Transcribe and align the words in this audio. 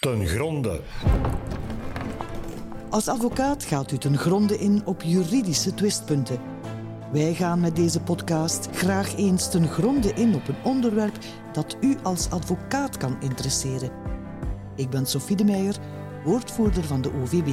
ten 0.00 0.26
gronde. 0.26 0.80
Als 2.90 3.08
advocaat 3.08 3.64
gaat 3.64 3.92
u 3.92 3.98
ten 3.98 4.18
gronde 4.18 4.58
in 4.58 4.82
op 4.84 5.02
juridische 5.02 5.74
twistpunten. 5.74 6.40
Wij 7.12 7.34
gaan 7.34 7.60
met 7.60 7.76
deze 7.76 8.00
podcast 8.00 8.68
graag 8.72 9.16
eens 9.16 9.50
ten 9.50 9.68
gronde 9.68 10.12
in 10.12 10.34
op 10.34 10.48
een 10.48 10.62
onderwerp 10.64 11.18
dat 11.52 11.76
u 11.80 11.96
als 12.02 12.30
advocaat 12.30 12.96
kan 12.96 13.16
interesseren. 13.20 13.90
Ik 14.76 14.90
ben 14.90 15.06
Sophie 15.06 15.36
de 15.36 15.44
Meijer, 15.44 15.76
woordvoerder 16.24 16.84
van 16.84 17.02
de 17.02 17.12
OVB. 17.12 17.48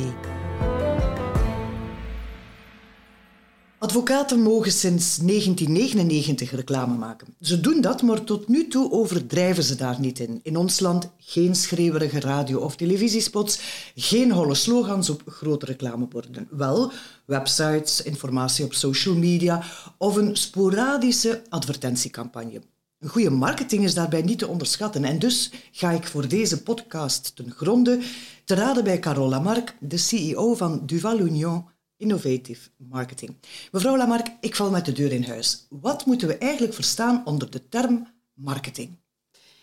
Advocaten 3.97 4.41
mogen 4.41 4.71
sinds 4.71 5.17
1999 5.17 6.51
reclame 6.51 6.97
maken. 6.97 7.27
Ze 7.41 7.59
doen 7.59 7.81
dat, 7.81 8.01
maar 8.01 8.23
tot 8.23 8.47
nu 8.47 8.67
toe 8.67 8.91
overdrijven 8.91 9.63
ze 9.63 9.75
daar 9.75 9.99
niet 9.99 10.19
in. 10.19 10.39
In 10.43 10.57
ons 10.57 10.79
land 10.79 11.09
geen 11.17 11.55
schreeuwerige 11.55 12.19
radio- 12.19 12.59
of 12.59 12.75
televisiespots, 12.75 13.59
geen 13.95 14.31
holle 14.31 14.55
slogans 14.55 15.09
op 15.09 15.21
grote 15.25 15.65
reclameborden. 15.65 16.47
Wel 16.49 16.91
websites, 17.25 18.01
informatie 18.01 18.65
op 18.65 18.73
social 18.73 19.15
media 19.15 19.63
of 19.97 20.15
een 20.15 20.35
sporadische 20.35 21.41
advertentiecampagne. 21.49 22.61
Een 22.99 23.09
goede 23.09 23.29
marketing 23.29 23.83
is 23.83 23.93
daarbij 23.93 24.21
niet 24.21 24.39
te 24.39 24.47
onderschatten 24.47 25.03
en 25.03 25.19
dus 25.19 25.51
ga 25.71 25.91
ik 25.91 26.07
voor 26.07 26.27
deze 26.27 26.63
podcast 26.63 27.35
ten 27.35 27.51
gronde 27.51 27.99
te 28.45 28.55
raden 28.55 28.83
bij 28.83 28.99
Carole 28.99 29.29
Lamarck, 29.29 29.75
de 29.79 29.97
CEO 29.97 30.55
van 30.55 30.85
Duval 30.85 31.19
Union 31.19 31.65
Innovative 31.97 32.69
Marketing. 32.77 33.35
Mevrouw 33.71 33.97
Lamarck, 33.97 34.27
ik 34.41 34.55
val 34.55 34.69
met 34.69 34.85
de 34.85 34.91
deur 34.91 35.11
in 35.11 35.23
huis. 35.23 35.65
Wat 35.69 36.05
moeten 36.05 36.27
we 36.27 36.37
eigenlijk 36.37 36.73
verstaan 36.73 37.25
onder 37.25 37.51
de 37.51 37.69
term 37.69 38.07
marketing? 38.33 38.89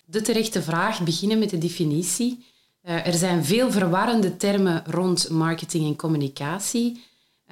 De 0.07 0.21
terechte 0.21 0.63
vraag 0.63 1.03
beginnen 1.03 1.39
met 1.39 1.51
de 1.51 1.59
definitie. 1.59 2.45
Uh, 2.83 3.07
er 3.07 3.15
zijn 3.15 3.45
veel 3.45 3.71
verwarrende 3.71 4.37
termen 4.37 4.85
rond 4.87 5.29
marketing 5.31 5.87
en 5.87 5.97
communicatie. 5.97 7.03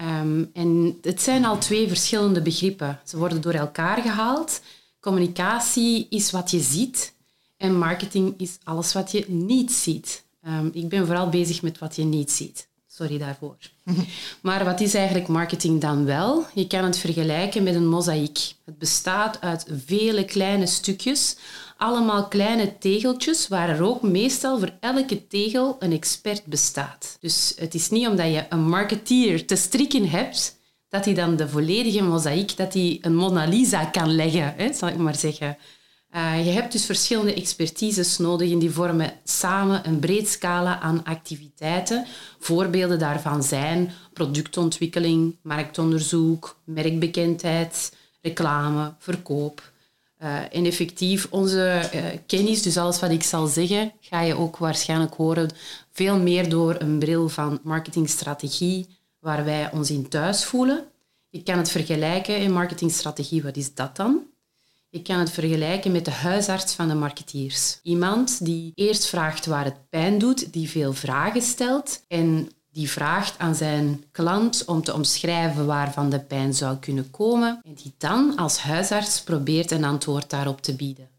Um, 0.01 0.51
en 0.53 0.99
het 1.03 1.23
zijn 1.23 1.45
al 1.45 1.59
twee 1.59 1.89
verschillende 1.89 2.43
begrippen. 2.43 3.01
Ze 3.05 3.19
worden 3.19 3.41
door 3.41 3.53
elkaar 3.53 4.03
gehaald. 4.03 4.61
Communicatie 5.01 6.07
is 6.11 6.31
wat 6.31 6.51
je 6.51 6.61
ziet 6.61 7.15
en 7.57 7.79
marketing 7.79 8.35
is 8.37 8.59
alles 8.65 8.93
wat 8.93 9.13
je 9.13 9.25
niet 9.29 9.73
ziet. 9.73 10.25
Um, 10.47 10.71
ik 10.73 10.89
ben 10.89 11.07
vooral 11.07 11.29
bezig 11.29 11.63
met 11.63 11.79
wat 11.79 11.97
je 11.97 12.05
niet 12.05 12.31
ziet. 12.31 12.69
Sorry 12.95 13.19
daarvoor. 13.19 13.57
Maar 14.41 14.65
wat 14.65 14.81
is 14.81 14.95
eigenlijk 14.95 15.29
marketing 15.29 15.81
dan 15.81 16.05
wel? 16.05 16.47
Je 16.55 16.67
kan 16.67 16.85
het 16.85 16.99
vergelijken 16.99 17.63
met 17.63 17.75
een 17.75 17.89
mozaïek. 17.89 18.39
Het 18.65 18.79
bestaat 18.79 19.41
uit 19.41 19.67
vele 19.87 20.25
kleine 20.25 20.67
stukjes, 20.67 21.37
allemaal 21.77 22.29
kleine 22.29 22.79
tegeltjes, 22.79 23.49
waar 23.49 23.69
er 23.69 23.83
ook 23.83 24.03
meestal 24.03 24.59
voor 24.59 24.73
elke 24.81 25.27
tegel 25.27 25.77
een 25.79 25.93
expert 25.93 26.45
bestaat. 26.45 27.17
Dus 27.21 27.53
het 27.57 27.75
is 27.75 27.91
niet 27.91 28.07
omdat 28.07 28.33
je 28.33 28.47
een 28.49 28.69
marketeer 28.69 29.47
te 29.47 29.57
strikken 29.57 30.09
hebt, 30.09 30.57
dat 30.89 31.05
hij 31.05 31.15
dan 31.15 31.37
de 31.37 31.49
volledige 31.49 32.03
mozaïek, 32.03 32.57
dat 32.57 32.73
hij 32.73 32.99
een 33.01 33.17
Mona 33.17 33.45
Lisa 33.45 33.85
kan 33.85 34.15
leggen, 34.15 34.55
hè, 34.57 34.73
zal 34.73 34.89
ik 34.89 34.97
maar 34.97 35.17
zeggen. 35.17 35.57
Uh, 36.15 36.47
je 36.47 36.51
hebt 36.51 36.73
dus 36.73 36.85
verschillende 36.85 37.35
expertises 37.35 38.19
nodig 38.19 38.51
en 38.51 38.59
die 38.59 38.71
vormen 38.71 39.13
samen 39.25 39.87
een 39.87 39.99
breed 39.99 40.29
scala 40.29 40.81
aan 40.81 41.05
activiteiten. 41.05 42.07
Voorbeelden 42.39 42.99
daarvan 42.99 43.43
zijn 43.43 43.93
productontwikkeling, 44.13 45.37
marktonderzoek, 45.43 46.61
merkbekendheid, 46.65 47.97
reclame, 48.21 48.95
verkoop. 48.99 49.73
Uh, 50.23 50.39
en 50.51 50.65
effectief, 50.65 51.27
onze 51.31 51.91
uh, 51.95 52.05
kennis, 52.27 52.63
dus 52.63 52.77
alles 52.77 53.01
wat 53.01 53.11
ik 53.11 53.23
zal 53.23 53.47
zeggen, 53.47 53.93
ga 54.01 54.21
je 54.21 54.37
ook 54.37 54.57
waarschijnlijk 54.57 55.15
horen 55.15 55.51
veel 55.93 56.19
meer 56.19 56.49
door 56.49 56.77
een 56.79 56.99
bril 56.99 57.29
van 57.29 57.61
marketingstrategie, 57.63 58.87
waar 59.19 59.45
wij 59.45 59.71
ons 59.73 59.91
in 59.91 60.09
thuis 60.09 60.45
voelen. 60.45 60.85
Ik 61.31 61.45
kan 61.45 61.59
het 61.59 61.71
vergelijken 61.71 62.37
in 62.37 62.53
marketingstrategie, 62.53 63.43
wat 63.43 63.57
is 63.57 63.75
dat 63.75 63.97
dan? 63.97 64.32
Ik 64.93 65.05
kan 65.05 65.19
het 65.19 65.31
vergelijken 65.31 65.93
met 65.93 66.05
de 66.05 66.11
huisarts 66.11 66.75
van 66.75 66.89
de 66.89 66.95
marketeers. 66.95 67.79
Iemand 67.83 68.45
die 68.45 68.73
eerst 68.75 69.07
vraagt 69.07 69.47
waar 69.47 69.65
het 69.65 69.89
pijn 69.89 70.19
doet, 70.19 70.53
die 70.53 70.69
veel 70.69 70.93
vragen 70.93 71.43
stelt 71.43 72.05
en 72.09 72.49
die 72.73 72.91
vraagt 72.91 73.39
aan 73.39 73.55
zijn 73.55 74.05
klant 74.11 74.65
om 74.65 74.83
te 74.83 74.95
omschrijven 74.95 75.67
waarvan 75.67 76.11
de 76.11 76.21
pijn 76.21 76.55
zou 76.55 76.77
kunnen 76.77 77.11
komen 77.11 77.61
en 77.65 77.75
die 77.75 77.95
dan 77.99 78.37
als 78.37 78.59
huisarts 78.59 79.23
probeert 79.23 79.71
een 79.71 79.85
antwoord 79.85 80.31
daarop 80.31 80.63
te 80.63 80.75
bieden. 80.75 81.12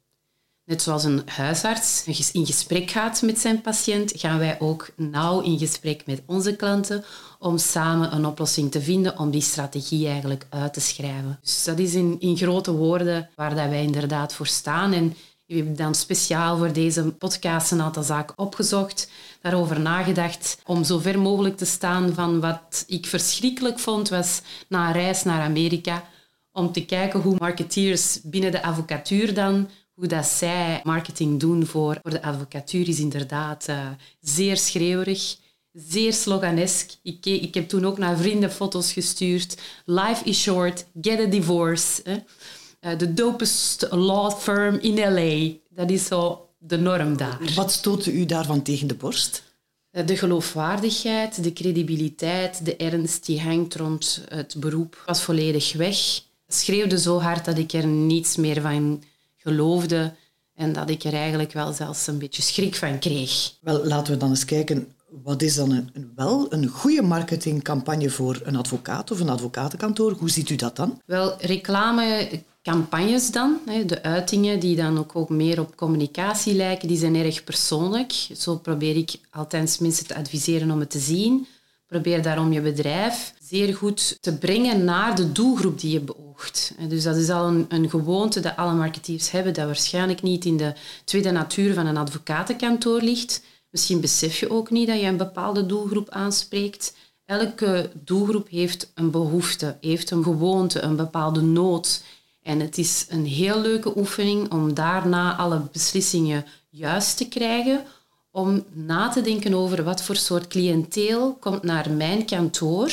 Net 0.66 0.82
zoals 0.82 1.04
een 1.04 1.22
huisarts 1.26 2.04
in 2.32 2.46
gesprek 2.46 2.92
gaat 2.92 3.22
met 3.22 3.40
zijn 3.40 3.62
patiënt, 3.62 4.14
gaan 4.16 4.40
wij 4.40 4.60
ook 4.60 4.90
nauw 4.96 5.42
in 5.42 5.58
gesprek 5.58 6.06
met 6.06 6.22
onze 6.26 6.56
klanten 6.56 7.04
om 7.40 7.58
samen 7.58 8.14
een 8.14 8.26
oplossing 8.26 8.72
te 8.72 8.82
vinden 8.82 9.20
om 9.20 9.32
die 9.32 9.42
strategie 9.42 10.08
eigenlijk 10.08 10.46
uit 10.50 10.74
te 10.74 10.82
schrijven. 10.82 11.40
Dus 11.42 11.64
dat 11.64 11.80
is 11.80 11.94
in, 11.94 12.16
in 12.20 12.38
grote 12.38 12.72
woorden 12.72 13.30
waar 13.36 13.56
dat 13.56 13.70
wij 13.70 13.84
inderdaad 13.84 14.34
voor 14.34 14.48
staan. 14.48 14.94
En 14.94 15.16
we 15.46 15.56
hebben 15.56 15.76
dan 15.76 15.96
speciaal 15.96 16.58
voor 16.58 16.74
deze 16.74 17.04
podcast 17.04 17.72
een 17.72 17.82
aantal 17.82 18.04
zaken 18.04 18.38
opgezocht, 18.38 19.10
daarover 19.42 19.80
nagedacht 19.80 20.58
om 20.66 20.84
zo 20.84 21.00
ver 21.00 21.20
mogelijk 21.20 21.58
te 21.58 21.66
staan 21.66 22.14
van 22.14 22.40
wat 22.40 22.84
ik 22.88 23.06
verschrikkelijk 23.06 23.80
vond, 23.80 24.10
was 24.10 24.42
na 24.68 24.88
een 24.88 24.94
reis 24.94 25.24
naar 25.24 25.42
Amerika, 25.42 26.04
om 26.52 26.72
te 26.72 26.86
kijken 26.86 27.20
hoe 27.20 27.36
marketeers 27.40 28.20
binnen 28.24 28.52
de 28.52 28.64
advocatuur 28.64 29.34
dan 29.34 29.70
hoe 29.94 30.08
dat 30.08 30.26
zij 30.26 30.82
marketing 30.84 31.40
doen 31.40 31.66
voor, 31.66 32.00
voor 32.02 32.12
de 32.12 32.22
advocatuur 32.22 32.88
is 32.88 33.00
inderdaad 33.00 33.68
uh, 33.70 33.88
zeer 34.20 34.58
schreeuwerig, 34.58 35.38
zeer 35.72 36.14
sloganesk. 36.14 36.92
Ik, 37.02 37.26
ik 37.26 37.54
heb 37.54 37.68
toen 37.68 37.86
ook 37.86 37.98
naar 37.98 38.18
vrienden 38.18 38.52
foto's 38.52 38.94
gestuurd. 38.94 39.58
Life 39.86 40.24
is 40.24 40.42
short, 40.42 40.86
get 41.02 41.20
a 41.20 41.26
divorce. 41.26 42.02
Uh, 42.06 42.98
de 42.98 43.14
dopest 43.14 43.88
law 43.90 44.32
firm 44.32 44.76
in 44.76 45.14
LA. 45.14 45.54
Dat 45.70 45.90
is 45.90 46.06
zo 46.06 46.50
de 46.58 46.78
norm 46.78 47.18
daar. 47.18 47.40
Wat 47.56 47.72
stootte 47.72 48.12
u 48.12 48.26
daarvan 48.26 48.62
tegen 48.62 48.88
de 48.88 48.96
borst? 48.96 49.44
Eh, 49.92 50.06
de 50.06 50.18
geloofwaardigheid, 50.18 51.44
de 51.44 51.54
credibiliteit, 51.54 52.66
de 52.66 52.76
ernst 52.76 53.26
die 53.26 53.42
hangt 53.42 53.76
rond 53.76 54.24
het 54.28 54.56
beroep 54.58 55.04
was 55.06 55.22
volledig 55.22 55.74
weg. 55.74 55.98
Het 56.46 56.56
schreeuwde 56.56 57.00
zo 57.00 57.20
hard 57.20 57.46
dat 57.46 57.58
ik 57.58 57.74
er 57.74 57.86
niets 57.86 58.36
meer 58.36 58.62
van 58.62 59.04
geloofde 59.44 60.14
en 60.56 60.74
dat 60.74 60.90
ik 60.90 61.04
er 61.04 61.14
eigenlijk 61.14 61.52
wel 61.52 61.74
zelfs 61.74 62.08
een 62.08 62.18
beetje 62.18 62.42
schrik 62.42 62.76
van 62.76 63.00
kreeg. 63.00 63.54
Wel, 63.62 63.86
laten 63.86 64.14
we 64.14 64.20
dan 64.20 64.30
eens 64.30 64.46
kijken, 64.46 64.88
wat 65.24 65.42
is 65.42 65.56
dan 65.56 65.72
een, 65.72 65.90
een, 65.94 66.12
wel 66.16 66.54
een 66.54 66.68
goede 66.68 67.02
marketingcampagne 67.02 68.10
voor 68.10 68.42
een 68.44 68.56
advocaat 68.56 69.12
of 69.12 69.20
een 69.20 69.30
advocatenkantoor? 69.30 70.12
Hoe 70.12 70.30
ziet 70.30 70.50
u 70.50 70.56
dat 70.56 70.76
dan? 70.76 71.02
Wel, 71.06 71.36
reclamecampagnes 71.40 73.32
dan, 73.32 73.58
de 73.86 74.04
uitingen 74.04 74.60
die 74.60 74.76
dan 74.76 74.98
ook, 74.98 75.16
ook 75.16 75.30
meer 75.30 75.60
op 75.60 75.76
communicatie 75.76 76.54
lijken, 76.54 76.88
die 76.88 76.98
zijn 76.98 77.16
erg 77.16 77.44
persoonlijk. 77.44 78.12
Zo 78.38 78.56
probeer 78.56 78.96
ik 78.96 79.16
altijd 79.32 79.80
mensen 79.80 80.08
te 80.08 80.16
adviseren 80.16 80.72
om 80.72 80.80
het 80.80 80.90
te 80.90 81.00
zien. 81.00 81.48
Probeer 81.94 82.22
daarom 82.22 82.54
je 82.54 82.62
bedrijf 82.62 83.34
zeer 83.42 83.76
goed 83.76 84.18
te 84.22 84.38
brengen 84.38 84.84
naar 84.84 85.16
de 85.16 85.32
doelgroep 85.32 85.80
die 85.80 85.92
je 85.92 86.00
beoogt. 86.00 86.76
Dus 86.88 87.04
dat 87.04 87.16
is 87.16 87.30
al 87.30 87.48
een, 87.48 87.66
een 87.70 87.90
gewoonte 87.90 88.40
dat 88.40 88.56
alle 88.56 88.74
marketeers 88.74 89.32
hebben, 89.32 89.54
dat 89.54 89.66
waarschijnlijk 89.66 90.22
niet 90.22 90.46
in 90.46 90.58
de 90.58 90.74
tweede 91.04 91.32
natuur 91.32 91.74
van 91.74 91.86
een 91.86 91.98
advocatenkantoor 91.98 93.02
ligt. 93.02 93.44
Misschien 93.70 94.02
besef 94.02 94.40
je 94.40 94.50
ook 94.50 94.70
niet 94.70 94.88
dat 94.88 95.00
je 95.00 95.06
een 95.06 95.18
bepaalde 95.18 95.66
doelgroep 95.66 96.10
aanspreekt. 96.10 96.96
Elke 97.26 97.90
doelgroep 97.94 98.50
heeft 98.50 98.92
een 98.96 99.12
behoefte, 99.12 99.78
heeft 99.82 100.12
een 100.12 100.24
gewoonte, 100.24 100.82
een 100.82 100.96
bepaalde 100.96 101.42
nood. 101.42 102.04
En 102.42 102.60
het 102.60 102.78
is 102.78 103.06
een 103.10 103.26
heel 103.26 103.62
leuke 103.62 103.98
oefening 103.98 104.52
om 104.52 104.74
daarna 104.74 105.36
alle 105.36 105.62
beslissingen 105.72 106.46
juist 106.70 107.18
te 107.18 107.28
krijgen, 107.28 107.86
om 108.34 108.64
na 108.72 109.10
te 109.10 109.22
denken 109.22 109.54
over 109.54 109.84
wat 109.84 110.04
voor 110.04 110.16
soort 110.16 110.48
cliënteel 110.48 111.34
komt 111.40 111.64
naar 111.64 111.92
mijn 111.92 112.26
kantoor, 112.26 112.92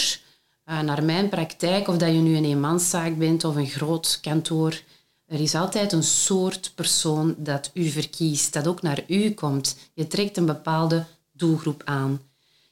eh, 0.64 0.81
naar 0.81 1.04
mijn 1.04 1.28
praktijk, 1.28 1.88
of 1.88 1.96
dat 1.96 2.08
je 2.08 2.19
nu 2.19 2.37
een 2.37 2.44
eenmanszaak 2.44 3.19
bent 3.19 3.44
of 3.44 3.56
een 3.56 3.66
groot 3.66 4.19
kantoor. 4.22 4.81
Er 5.26 5.40
is 5.40 5.54
altijd 5.54 5.92
een 5.92 6.02
soort 6.02 6.72
persoon 6.75 7.34
dat 7.38 7.70
u 7.75 7.88
verkiest, 7.88 8.52
dat 8.52 8.66
ook 8.66 8.82
naar 8.82 9.02
u 9.06 9.31
komt. 9.31 9.76
Je 9.94 10.06
trekt 10.06 10.37
een 10.37 10.46
bepaalde 10.46 11.04
doelgroep 11.32 11.82
aan. 11.84 12.20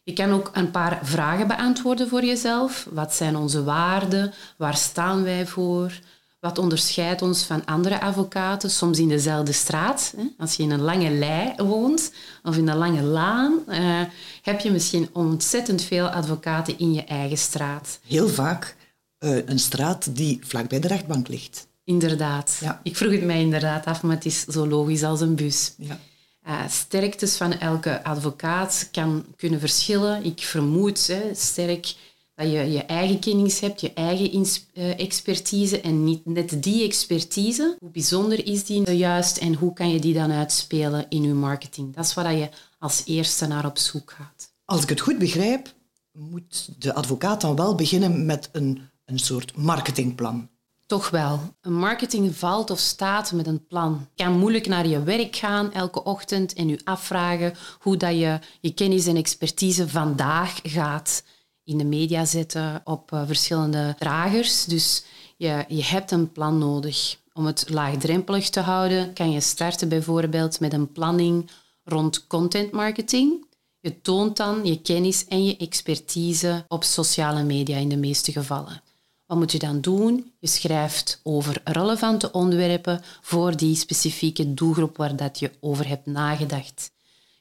Je 0.02 0.12
kan 0.12 0.32
ook 0.32 0.50
een 0.52 0.70
paar 0.70 0.98
vragen 1.02 1.46
beantwoorden 1.46 2.08
voor 2.08 2.24
jezelf. 2.24 2.86
Wat 2.90 3.14
zijn 3.14 3.36
onze 3.36 3.64
waarden? 3.64 4.32
Waar 4.56 4.76
staan 4.76 5.22
wij 5.22 5.46
voor? 5.46 5.92
Wat 6.40 6.58
onderscheidt 6.58 7.22
ons 7.22 7.42
van 7.42 7.64
andere 7.64 8.00
advocaten, 8.00 8.70
soms 8.70 8.98
in 8.98 9.08
dezelfde 9.08 9.52
straat? 9.52 10.14
Als 10.38 10.54
je 10.54 10.62
in 10.62 10.70
een 10.70 10.80
lange 10.80 11.10
lei 11.10 11.54
woont 11.56 12.12
of 12.42 12.56
in 12.56 12.68
een 12.68 12.76
lange 12.76 13.02
laan, 13.02 13.66
eh, 13.66 14.00
heb 14.42 14.60
je 14.60 14.70
misschien 14.70 15.08
ontzettend 15.12 15.82
veel 15.82 16.08
advocaten 16.08 16.78
in 16.78 16.92
je 16.92 17.04
eigen 17.04 17.38
straat. 17.38 17.98
Heel 18.06 18.28
vaak 18.28 18.76
uh, 19.18 19.46
een 19.46 19.58
straat 19.58 20.16
die 20.16 20.38
vlakbij 20.42 20.80
de 20.80 20.88
rechtbank 20.88 21.28
ligt. 21.28 21.66
Inderdaad. 21.84 22.58
Ja. 22.60 22.80
Ik 22.82 22.96
vroeg 22.96 23.12
het 23.12 23.24
mij 23.24 23.40
inderdaad 23.40 23.84
af, 23.84 24.02
maar 24.02 24.14
het 24.14 24.24
is 24.24 24.44
zo 24.44 24.66
logisch 24.66 25.02
als 25.02 25.20
een 25.20 25.34
bus. 25.34 25.72
Ja. 25.78 26.00
Uh, 26.48 26.68
sterktes 26.68 27.36
van 27.36 27.52
elke 27.52 28.04
advocaat 28.04 28.88
kan 28.92 29.24
kunnen 29.36 29.60
verschillen. 29.60 30.24
Ik 30.24 30.40
vermoed 30.40 31.06
hè, 31.06 31.34
sterk 31.34 31.94
dat 32.38 32.50
je 32.50 32.70
je 32.70 32.84
eigen 32.84 33.18
kennis 33.18 33.60
hebt, 33.60 33.80
je 33.80 33.92
eigen 33.92 34.46
uh, 34.74 35.00
expertise 35.00 35.80
en 35.80 36.04
niet 36.04 36.26
net 36.26 36.62
die 36.62 36.84
expertise. 36.84 37.76
Hoe 37.78 37.90
bijzonder 37.90 38.46
is 38.46 38.64
die 38.64 38.90
juist 38.90 39.36
en 39.36 39.54
hoe 39.54 39.72
kan 39.72 39.90
je 39.90 40.00
die 40.00 40.14
dan 40.14 40.30
uitspelen 40.30 41.06
in 41.08 41.22
je 41.22 41.34
marketing? 41.34 41.94
Dat 41.94 42.04
is 42.04 42.14
waar 42.14 42.34
je 42.34 42.48
als 42.78 43.02
eerste 43.04 43.46
naar 43.46 43.66
op 43.66 43.78
zoek 43.78 44.10
gaat. 44.10 44.52
Als 44.64 44.82
ik 44.82 44.88
het 44.88 45.00
goed 45.00 45.18
begrijp, 45.18 45.74
moet 46.12 46.68
de 46.78 46.94
advocaat 46.94 47.40
dan 47.40 47.56
wel 47.56 47.74
beginnen 47.74 48.26
met 48.26 48.48
een, 48.52 48.80
een 49.04 49.18
soort 49.18 49.56
marketingplan. 49.56 50.48
Toch 50.86 51.10
wel. 51.10 51.40
Een 51.60 51.78
marketing 51.78 52.36
valt 52.36 52.70
of 52.70 52.78
staat 52.78 53.32
met 53.32 53.46
een 53.46 53.66
plan. 53.66 54.06
Je 54.14 54.24
kan 54.24 54.38
moeilijk 54.38 54.66
naar 54.66 54.86
je 54.86 55.02
werk 55.02 55.36
gaan 55.36 55.72
elke 55.72 56.04
ochtend 56.04 56.52
en 56.52 56.68
je 56.68 56.80
afvragen 56.84 57.54
hoe 57.78 57.96
dat 57.96 58.18
je 58.18 58.38
je 58.60 58.74
kennis 58.74 59.06
en 59.06 59.16
expertise 59.16 59.88
vandaag 59.88 60.60
gaat 60.62 61.22
in 61.68 61.78
de 61.78 61.84
media 61.84 62.24
zetten 62.24 62.80
op 62.84 63.12
uh, 63.12 63.22
verschillende 63.26 63.94
dragers. 63.98 64.64
Dus 64.64 65.04
je, 65.36 65.64
je 65.68 65.84
hebt 65.84 66.10
een 66.10 66.32
plan 66.32 66.58
nodig. 66.58 67.16
Om 67.32 67.46
het 67.46 67.64
laagdrempelig 67.68 68.50
te 68.50 68.60
houden, 68.60 69.12
kan 69.12 69.30
je 69.30 69.40
starten 69.40 69.88
bijvoorbeeld 69.88 70.60
met 70.60 70.72
een 70.72 70.92
planning 70.92 71.50
rond 71.84 72.26
content 72.26 72.70
marketing. 72.70 73.46
Je 73.80 74.00
toont 74.00 74.36
dan 74.36 74.64
je 74.64 74.80
kennis 74.80 75.26
en 75.26 75.44
je 75.44 75.56
expertise 75.56 76.64
op 76.68 76.84
sociale 76.84 77.42
media 77.42 77.76
in 77.76 77.88
de 77.88 77.96
meeste 77.96 78.32
gevallen. 78.32 78.82
Wat 79.26 79.38
moet 79.38 79.52
je 79.52 79.58
dan 79.58 79.80
doen? 79.80 80.32
Je 80.38 80.46
schrijft 80.46 81.20
over 81.22 81.60
relevante 81.64 82.32
onderwerpen 82.32 83.02
voor 83.20 83.56
die 83.56 83.76
specifieke 83.76 84.54
doelgroep 84.54 84.96
waar 84.96 85.16
dat 85.16 85.38
je 85.38 85.50
over 85.60 85.88
hebt 85.88 86.06
nagedacht. 86.06 86.90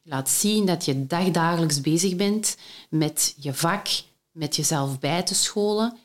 Je 0.04 0.10
laat 0.10 0.30
zien 0.30 0.66
dat 0.66 0.86
je 0.86 1.08
dagdagelijks 1.08 1.82
bezig 1.82 2.16
bent 2.16 2.58
met 2.90 3.36
je 3.38 3.54
vak, 3.54 3.88
met 4.38 4.56
jezelf 4.56 5.00
bij 5.00 5.24
te 5.24 5.36
scholen. 5.36 5.98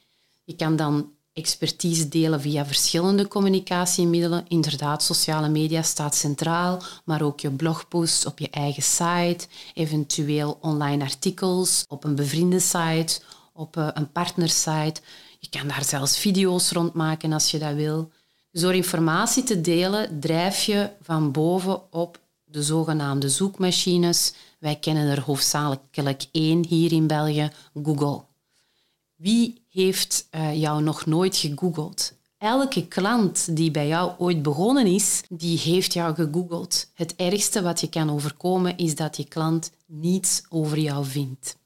Je 0.44 0.56
kan 0.56 0.76
dan 0.76 1.10
expertise 1.32 2.08
delen 2.08 2.40
via 2.40 2.66
verschillende 2.66 3.28
communicatiemiddelen. 3.28 4.44
Inderdaad, 4.48 5.02
sociale 5.02 5.48
media 5.48 5.82
staat 5.82 6.14
centraal, 6.14 6.82
maar 7.04 7.22
ook 7.22 7.40
je 7.40 7.50
blogposts 7.50 8.26
op 8.26 8.38
je 8.38 8.50
eigen 8.50 8.82
site, 8.82 9.46
eventueel 9.74 10.58
online 10.60 11.04
artikels 11.04 11.84
op 11.88 12.04
een 12.04 12.14
bevriende 12.14 12.60
site, 12.60 13.20
op 13.52 13.76
eh, 13.76 13.88
een 13.94 14.12
partnersite. 14.12 15.00
Je 15.38 15.48
kan 15.48 15.68
daar 15.68 15.84
zelfs 15.84 16.18
video's 16.18 16.70
rond 16.70 16.92
maken 16.94 17.32
als 17.32 17.50
je 17.50 17.58
dat 17.58 17.74
wil. 17.74 18.10
Dus 18.50 18.62
door 18.62 18.74
informatie 18.74 19.42
te 19.42 19.60
delen, 19.60 20.20
drijf 20.20 20.62
je 20.62 20.90
van 21.02 21.32
boven 21.32 21.92
op 21.92 22.20
de 22.52 22.62
zogenaamde 22.62 23.28
zoekmachines. 23.28 24.32
Wij 24.58 24.76
kennen 24.76 25.08
er 25.08 25.20
hoofdzakelijk 25.20 26.26
één 26.32 26.66
hier 26.66 26.92
in 26.92 27.06
België, 27.06 27.50
Google. 27.82 28.22
Wie 29.16 29.62
heeft 29.68 30.28
uh, 30.30 30.60
jou 30.60 30.82
nog 30.82 31.06
nooit 31.06 31.36
gegoogeld? 31.36 32.12
Elke 32.38 32.86
klant 32.86 33.56
die 33.56 33.70
bij 33.70 33.86
jou 33.86 34.12
ooit 34.18 34.42
begonnen 34.42 34.86
is, 34.86 35.22
die 35.28 35.58
heeft 35.58 35.92
jou 35.92 36.14
gegoogeld. 36.14 36.86
Het 36.94 37.16
ergste 37.16 37.62
wat 37.62 37.80
je 37.80 37.88
kan 37.88 38.10
overkomen 38.10 38.76
is 38.76 38.94
dat 38.94 39.16
je 39.16 39.24
klant 39.24 39.70
niets 39.86 40.42
over 40.48 40.78
jou 40.78 41.04
vindt. 41.04 41.56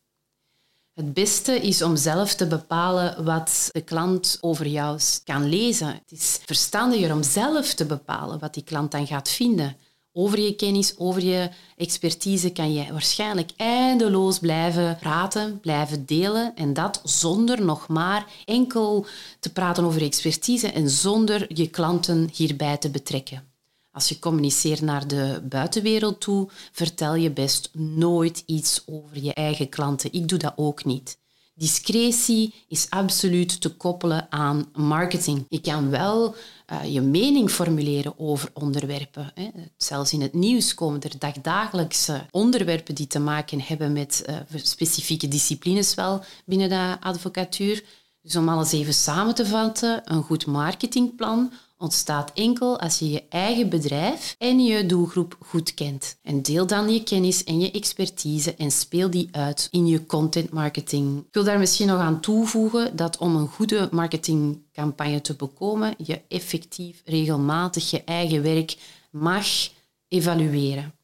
Het 0.95 1.13
beste 1.13 1.61
is 1.61 1.83
om 1.83 1.97
zelf 1.97 2.35
te 2.35 2.47
bepalen 2.47 3.25
wat 3.25 3.69
de 3.73 3.81
klant 3.81 4.39
over 4.41 4.67
jou 4.67 5.01
kan 5.25 5.49
lezen. 5.49 5.87
Het 5.87 6.11
is 6.11 6.41
verstandiger 6.45 7.13
om 7.13 7.23
zelf 7.23 7.75
te 7.75 7.85
bepalen 7.85 8.39
wat 8.39 8.55
die 8.55 8.63
klant 8.63 8.91
dan 8.91 9.07
gaat 9.07 9.29
vinden. 9.29 9.77
Over 10.19 10.41
je 10.41 10.55
kennis, 10.55 10.99
over 10.99 11.25
je 11.25 11.51
expertise 11.77 12.51
kan 12.51 12.73
je 12.73 12.93
waarschijnlijk 12.93 13.51
eindeloos 13.57 14.39
blijven 14.39 14.97
praten, 15.01 15.61
blijven 15.61 16.07
delen. 16.07 16.53
En 16.55 16.73
dat 16.73 17.01
zonder 17.05 17.63
nog 17.63 17.89
maar 17.89 18.27
enkel 18.45 19.07
te 19.41 19.53
praten 19.53 19.85
over 19.85 20.01
je 20.01 20.07
expertise 20.07 20.73
en 20.73 20.91
zonder 20.91 21.47
je 21.55 21.69
klanten 21.69 22.29
hierbij 22.33 22.77
te 22.77 22.91
betrekken. 22.91 23.45
Als 23.91 24.09
je 24.09 24.19
communiceert 24.19 24.81
naar 24.81 25.09
de 25.09 25.43
buitenwereld 25.49 26.21
toe, 26.21 26.49
vertel 26.73 27.15
je 27.15 27.31
best 27.31 27.71
nooit 27.73 28.43
iets 28.47 28.83
over 28.87 29.23
je 29.23 29.35
eigen 29.35 29.69
klanten. 29.69 30.13
Ik 30.13 30.29
doe 30.29 30.39
dat 30.39 30.53
ook 30.57 30.85
niet. 30.85 31.19
Discretie 31.59 32.55
is 32.69 32.91
absoluut 32.91 33.61
te 33.61 33.69
koppelen 33.69 34.27
aan 34.31 34.69
marketing. 34.75 35.45
Je 35.49 35.61
kan 35.61 35.91
wel 35.91 36.35
uh, 36.73 36.95
je 36.95 37.01
mening 37.01 37.51
formuleren 37.51 38.19
over 38.19 38.51
onderwerpen. 38.53 39.33
Hè. 39.35 39.51
Zelfs 39.77 40.13
in 40.13 40.21
het 40.21 40.33
nieuws 40.33 40.75
komen 40.75 41.01
er 41.01 41.19
dagdagelijkse 41.19 42.27
onderwerpen 42.31 42.95
die 42.95 43.07
te 43.07 43.19
maken 43.19 43.61
hebben 43.61 43.93
met 43.93 44.25
uh, 44.29 44.37
specifieke 44.63 45.29
disciplines 45.29 45.95
wel 45.95 46.25
binnen 46.45 46.69
de 46.69 46.97
advocatuur. 47.01 47.85
Dus 48.23 48.37
om 48.37 48.49
alles 48.49 48.73
even 48.73 48.95
samen 48.95 49.35
te 49.35 49.47
vatten, 49.47 50.03
een 50.05 50.23
goed 50.23 50.47
marketingplan 50.47 51.53
ontstaat 51.79 52.33
enkel 52.35 52.81
als 52.81 52.99
je 52.99 53.11
je 53.11 53.23
eigen 53.29 53.69
bedrijf 53.69 54.35
en 54.39 54.61
je 54.61 54.87
doelgroep 54.87 55.37
goed 55.47 55.75
kent. 55.75 56.17
En 56.23 56.43
deel 56.43 56.67
dan 56.67 56.93
je 56.93 57.03
kennis 57.03 57.45
en 57.45 57.61
je 57.61 57.71
expertise 57.71 58.55
en 58.55 58.71
speel 58.71 59.11
die 59.11 59.29
uit 59.33 59.69
in 59.71 59.87
je 59.87 60.07
content 60.07 60.51
marketing. 60.51 61.19
Ik 61.19 61.35
wil 61.35 61.45
daar 61.45 61.59
misschien 61.59 61.87
nog 61.87 62.01
aan 62.01 62.21
toevoegen 62.21 62.97
dat 62.97 63.19
om 63.19 63.37
een 63.37 63.49
goede 63.49 63.89
marketingcampagne 63.93 65.21
te 65.21 65.35
bekomen, 65.35 65.95
je 66.05 66.21
effectief 66.29 67.03
regelmatig 67.05 67.91
je 67.91 68.05
eigen 68.05 68.43
werk 68.43 68.77
mag 69.11 69.47
evalueren. 70.09 70.95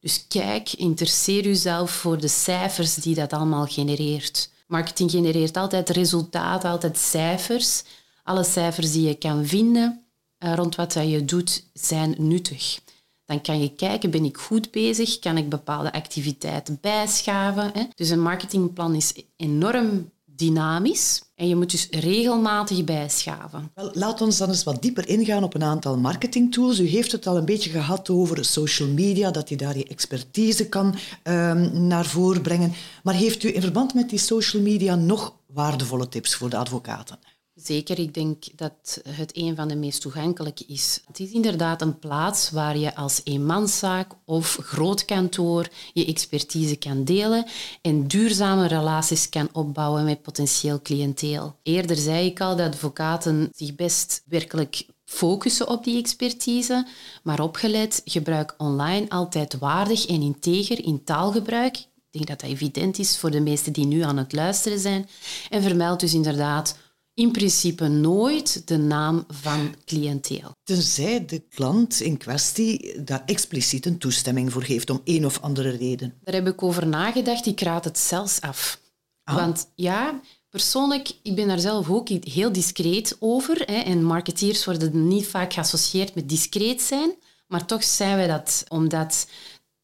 Dus 0.00 0.26
kijk, 0.28 0.72
interesseer 0.72 1.44
jezelf 1.44 1.90
voor 1.90 2.18
de 2.20 2.28
cijfers 2.28 2.94
die 2.94 3.14
dat 3.14 3.32
allemaal 3.32 3.66
genereert. 3.66 4.50
Marketing 4.66 5.10
genereert 5.10 5.56
altijd 5.56 5.90
resultaten, 5.90 6.70
altijd 6.70 6.98
cijfers. 6.98 7.82
Alle 8.28 8.44
cijfers 8.44 8.92
die 8.92 9.06
je 9.06 9.14
kan 9.14 9.46
vinden 9.46 10.02
uh, 10.44 10.54
rond 10.54 10.74
wat 10.74 10.92
je 10.92 11.24
doet, 11.24 11.64
zijn 11.72 12.14
nuttig. 12.18 12.78
Dan 13.24 13.40
kan 13.40 13.60
je 13.60 13.74
kijken, 13.74 14.10
ben 14.10 14.24
ik 14.24 14.36
goed 14.36 14.70
bezig? 14.70 15.18
Kan 15.18 15.36
ik 15.36 15.48
bepaalde 15.48 15.92
activiteiten 15.92 16.78
bijschaven? 16.80 17.72
Dus 17.94 18.08
een 18.10 18.22
marketingplan 18.22 18.94
is 18.94 19.22
enorm 19.36 20.10
dynamisch 20.24 21.22
en 21.34 21.48
je 21.48 21.56
moet 21.56 21.70
dus 21.70 21.88
regelmatig 21.90 22.84
bijschaven. 22.84 23.70
Wel, 23.74 23.90
laat 23.92 24.20
ons 24.20 24.38
dan 24.38 24.48
eens 24.48 24.64
wat 24.64 24.82
dieper 24.82 25.08
ingaan 25.08 25.44
op 25.44 25.54
een 25.54 25.64
aantal 25.64 25.96
marketingtools. 25.96 26.78
U 26.78 26.86
heeft 26.86 27.12
het 27.12 27.26
al 27.26 27.36
een 27.36 27.44
beetje 27.44 27.70
gehad 27.70 28.10
over 28.10 28.44
social 28.44 28.88
media, 28.88 29.30
dat 29.30 29.48
je 29.48 29.56
daar 29.56 29.76
je 29.76 29.86
expertise 29.86 30.68
kan 30.68 30.94
um, 31.24 31.86
naar 31.86 32.06
voren 32.06 32.42
brengen. 32.42 32.72
Maar 33.02 33.14
heeft 33.14 33.42
u 33.42 33.54
in 33.54 33.60
verband 33.60 33.94
met 33.94 34.10
die 34.10 34.18
social 34.18 34.62
media 34.62 34.94
nog 34.94 35.34
waardevolle 35.46 36.08
tips 36.08 36.34
voor 36.34 36.50
de 36.50 36.56
advocaten? 36.56 37.18
Zeker, 37.62 37.98
ik 37.98 38.14
denk 38.14 38.44
dat 38.56 39.00
het 39.08 39.36
een 39.36 39.56
van 39.56 39.68
de 39.68 39.76
meest 39.76 40.00
toegankelijke 40.00 40.64
is. 40.66 41.00
Het 41.06 41.20
is 41.20 41.30
inderdaad 41.30 41.82
een 41.82 41.98
plaats 41.98 42.50
waar 42.50 42.76
je 42.78 42.94
als 42.94 43.20
eenmanszaak 43.24 44.12
of 44.24 44.58
groot 44.62 45.04
kantoor 45.04 45.68
je 45.92 46.06
expertise 46.06 46.76
kan 46.76 47.04
delen 47.04 47.46
en 47.82 48.06
duurzame 48.06 48.66
relaties 48.66 49.28
kan 49.28 49.48
opbouwen 49.52 50.04
met 50.04 50.22
potentieel 50.22 50.82
cliënteel. 50.82 51.56
Eerder 51.62 51.96
zei 51.96 52.26
ik 52.26 52.40
al 52.40 52.56
dat 52.56 52.66
advocaten 52.66 53.48
zich 53.54 53.74
best 53.74 54.22
werkelijk 54.26 54.86
focussen 55.04 55.68
op 55.68 55.84
die 55.84 55.98
expertise, 55.98 56.86
maar 57.22 57.40
opgeleid 57.40 58.02
gebruik 58.04 58.54
online 58.58 59.08
altijd 59.08 59.58
waardig 59.58 60.06
en 60.06 60.22
integer 60.22 60.84
in 60.84 61.04
taalgebruik. 61.04 61.76
Ik 61.76 61.86
denk 62.10 62.26
dat 62.26 62.40
dat 62.40 62.50
evident 62.50 62.98
is 62.98 63.18
voor 63.18 63.30
de 63.30 63.40
meesten 63.40 63.72
die 63.72 63.86
nu 63.86 64.00
aan 64.00 64.16
het 64.16 64.32
luisteren 64.32 64.78
zijn. 64.78 65.08
En 65.50 65.62
vermeld 65.62 66.00
dus 66.00 66.14
inderdaad 66.14 66.76
in 67.18 67.32
principe 67.32 67.88
nooit 67.88 68.68
de 68.68 68.76
naam 68.76 69.24
van 69.28 69.74
cliënteel. 69.84 70.50
Tenzij 70.62 71.24
de 71.24 71.38
klant 71.38 72.00
in 72.00 72.16
kwestie 72.16 73.02
daar 73.02 73.22
expliciet 73.26 73.86
een 73.86 73.98
toestemming 73.98 74.52
voor 74.52 74.62
geeft 74.62 74.90
om 74.90 75.00
een 75.04 75.26
of 75.26 75.40
andere 75.40 75.70
reden. 75.70 76.14
Daar 76.22 76.34
heb 76.34 76.46
ik 76.46 76.62
over 76.62 76.86
nagedacht. 76.86 77.46
Ik 77.46 77.60
raad 77.60 77.84
het 77.84 77.98
zelfs 77.98 78.40
af. 78.40 78.80
Ah. 79.24 79.34
Want 79.34 79.70
ja, 79.74 80.20
persoonlijk, 80.48 81.10
ik 81.22 81.34
ben 81.34 81.48
daar 81.48 81.58
zelf 81.58 81.90
ook 81.90 82.08
heel 82.08 82.52
discreet 82.52 83.16
over. 83.18 83.56
Hè, 83.56 83.78
en 83.80 84.04
marketeers 84.04 84.64
worden 84.64 85.08
niet 85.08 85.26
vaak 85.26 85.52
geassocieerd 85.52 86.14
met 86.14 86.28
discreet 86.28 86.82
zijn. 86.82 87.14
Maar 87.46 87.66
toch 87.66 87.84
zijn 87.84 88.16
wij 88.16 88.26
dat, 88.26 88.64
omdat 88.68 89.28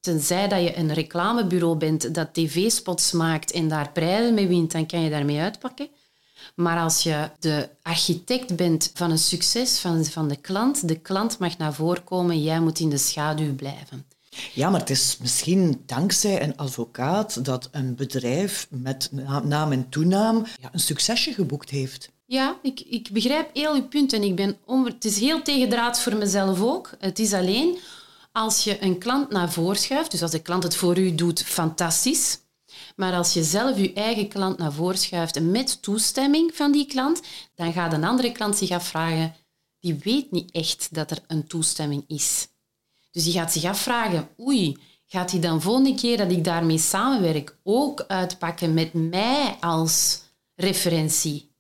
tenzij 0.01 0.49
dat 0.49 0.63
je 0.63 0.77
een 0.77 0.93
reclamebureau 0.93 1.77
bent 1.77 2.15
dat 2.15 2.35
tv-spots 2.35 3.13
maakt 3.13 3.51
en 3.51 3.69
daar 3.69 3.93
prijzen 3.93 4.35
mee 4.35 4.49
wint, 4.49 4.73
dan 4.73 4.87
kan 4.87 5.01
je 5.01 5.11
daarmee 5.11 5.41
uitpakken. 5.41 5.89
Maar 6.55 6.79
als 6.79 7.03
je 7.03 7.31
de 7.39 7.69
architect 7.83 8.57
bent 8.57 8.91
van 8.95 9.11
een 9.11 9.19
succes 9.19 9.79
van, 9.79 10.05
van 10.05 10.29
de 10.29 10.37
klant, 10.37 10.89
de 10.89 10.99
klant 10.99 11.39
mag 11.39 11.59
naar 11.59 11.75
voren 11.75 12.05
komen, 12.05 12.43
jij 12.43 12.61
moet 12.61 12.79
in 12.79 12.89
de 12.89 12.99
schaduw 12.99 13.55
blijven. 13.55 14.07
Ja, 14.53 14.71
maar 14.71 14.81
het 14.81 14.91
is 14.91 15.17
misschien 15.21 15.83
dankzij 15.87 16.43
een 16.43 16.57
advocaat 16.57 17.45
dat 17.45 17.69
een 17.73 17.95
bedrijf 17.95 18.67
met 18.71 19.11
naam 19.45 19.73
en 19.73 19.89
toenaam 19.89 20.47
ja, 20.61 20.69
een 20.73 20.81
succesje 20.81 21.33
geboekt 21.33 21.71
heeft. 21.71 22.13
Ja, 22.27 22.59
ik, 22.63 22.81
ik 22.81 23.09
begrijp 23.13 23.51
heel 23.53 23.75
uw 23.75 23.89
punt 23.89 24.13
en 24.13 24.23
ik 24.23 24.37
ben 24.37 24.57
het 24.85 25.05
is 25.05 25.19
heel 25.19 25.43
tegendraads 25.43 26.03
voor 26.03 26.17
mezelf 26.17 26.61
ook. 26.61 26.91
Het 26.99 27.19
is 27.19 27.33
alleen 27.33 27.79
Als 28.33 28.65
je 28.65 28.83
een 28.83 28.99
klant 28.99 29.31
naar 29.31 29.53
voren 29.53 29.77
schuift, 29.77 30.11
dus 30.11 30.23
als 30.23 30.31
de 30.31 30.43
klant 30.43 30.63
het 30.63 30.77
voor 30.77 30.99
u 30.99 31.15
doet, 31.15 31.43
fantastisch. 31.43 32.39
Maar 32.95 33.15
als 33.15 33.33
je 33.33 33.43
zelf 33.43 33.79
je 33.79 33.93
eigen 33.93 34.29
klant 34.29 34.59
naar 34.59 34.73
voren 34.73 34.99
schuift 34.99 35.41
met 35.41 35.83
toestemming 35.83 36.55
van 36.55 36.73
die 36.73 36.87
klant, 36.87 37.21
dan 37.55 37.73
gaat 37.73 37.93
een 37.93 38.05
andere 38.05 38.33
klant 38.33 38.57
zich 38.57 38.71
afvragen, 38.71 39.35
die 39.81 39.95
weet 39.95 40.31
niet 40.31 40.51
echt 40.51 40.95
dat 40.95 41.11
er 41.11 41.19
een 41.27 41.47
toestemming 41.47 42.05
is. 42.07 42.49
Dus 43.11 43.25
die 43.25 43.33
gaat 43.33 43.53
zich 43.53 43.65
afvragen, 43.65 44.29
oei, 44.41 44.79
gaat 45.07 45.31
hij 45.31 45.41
dan 45.41 45.63
volgende 45.63 45.95
keer 45.95 46.17
dat 46.17 46.31
ik 46.31 46.45
daarmee 46.45 46.79
samenwerk 46.79 47.57
ook 47.63 48.05
uitpakken 48.09 48.75
met 48.75 48.93
mij 48.93 49.57
als 49.61 50.21
referentie? 50.55 51.53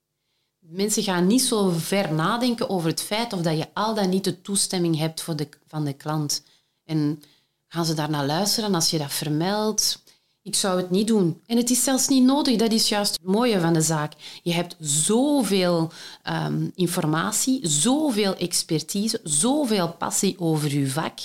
Mensen 0.58 1.02
gaan 1.02 1.26
niet 1.26 1.42
zo 1.42 1.70
ver 1.70 2.12
nadenken 2.12 2.68
over 2.68 2.88
het 2.88 3.02
feit 3.02 3.32
of 3.32 3.40
dat 3.40 3.58
je 3.58 3.68
al 3.74 3.94
dan 3.94 4.08
niet 4.08 4.24
de 4.24 4.40
toestemming 4.40 4.98
hebt 4.98 5.20
voor 5.20 5.36
de, 5.36 5.48
van 5.66 5.84
de 5.84 5.92
klant. 5.92 6.42
En 6.84 7.22
gaan 7.66 7.84
ze 7.84 7.94
daar 7.94 8.10
naar 8.10 8.26
luisteren 8.26 8.74
als 8.74 8.90
je 8.90 8.98
dat 8.98 9.12
vermeldt? 9.12 10.02
Ik 10.44 10.54
zou 10.54 10.76
het 10.76 10.90
niet 10.90 11.06
doen. 11.06 11.40
En 11.46 11.56
het 11.56 11.70
is 11.70 11.84
zelfs 11.84 12.08
niet 12.08 12.24
nodig. 12.24 12.56
Dat 12.56 12.72
is 12.72 12.88
juist 12.88 13.12
het 13.12 13.30
mooie 13.30 13.60
van 13.60 13.72
de 13.72 13.80
zaak. 13.80 14.12
Je 14.42 14.52
hebt 14.52 14.76
zoveel 14.80 15.92
um, 16.28 16.72
informatie, 16.74 17.68
zoveel 17.68 18.36
expertise, 18.36 19.20
zoveel 19.22 19.92
passie 19.92 20.36
over 20.38 20.78
je 20.78 20.90
vak. 20.90 21.18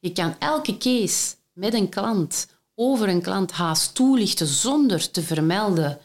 Je 0.00 0.12
kan 0.12 0.34
elke 0.38 0.78
case 0.78 1.34
met 1.52 1.74
een 1.74 1.88
klant 1.88 2.48
over 2.74 3.08
een 3.08 3.22
klant 3.22 3.52
haast 3.52 3.94
toelichten 3.94 4.46
zonder 4.46 5.10
te 5.10 5.22
vermelden 5.22 5.98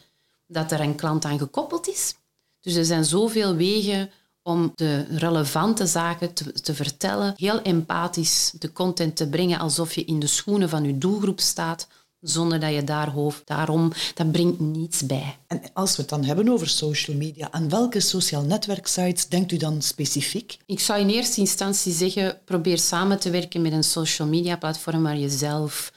dat 0.46 0.72
er 0.72 0.80
een 0.80 0.94
klant 0.94 1.24
aan 1.24 1.38
gekoppeld 1.38 1.88
is. 1.88 2.14
Dus 2.60 2.74
er 2.74 2.84
zijn 2.84 3.04
zoveel 3.04 3.54
wegen 3.54 4.10
om 4.42 4.72
de 4.74 5.06
relevante 5.16 5.86
zaken 5.86 6.34
te, 6.34 6.52
te, 6.52 6.74
vertellen, 6.74 7.34
heel 7.36 7.62
empathisch 7.62 8.52
de 8.58 8.72
content 8.72 9.16
te 9.16 9.28
brengen 9.28 9.58
alsof 9.58 9.94
je 9.94 10.04
in 10.04 10.18
de 10.18 10.26
schoenen 10.26 10.68
van 10.68 10.84
je 10.84 10.98
doelgroep 10.98 11.40
staat, 11.40 11.86
zonder 12.24 12.60
dat 12.60 12.74
je 12.74 12.84
daar 12.84 13.10
hoofd. 13.10 13.42
Daarom, 13.44 13.92
dat 14.14 14.32
brengt 14.32 14.60
niets 14.60 15.06
bij. 15.06 15.36
En 15.46 15.62
als 15.72 15.96
we 15.96 16.02
het 16.02 16.10
dan 16.10 16.24
hebben 16.24 16.48
over 16.48 16.68
social 16.68 17.16
media, 17.16 17.48
aan 17.50 17.68
welke 17.68 18.00
social 18.00 18.42
netwerksites 18.42 19.28
denkt 19.28 19.52
u 19.52 19.56
dan 19.56 19.82
specifiek? 19.82 20.56
Ik 20.66 20.80
zou 20.80 21.00
in 21.00 21.08
eerste 21.08 21.40
instantie 21.40 21.92
zeggen, 21.92 22.38
probeer 22.44 22.78
samen 22.78 23.20
te 23.20 23.30
werken 23.30 23.62
met 23.62 23.72
een 23.72 23.84
social 23.84 24.28
media 24.28 24.56
platform 24.56 25.02
waar 25.02 25.18
je 25.18 25.28
zelf 25.28 25.92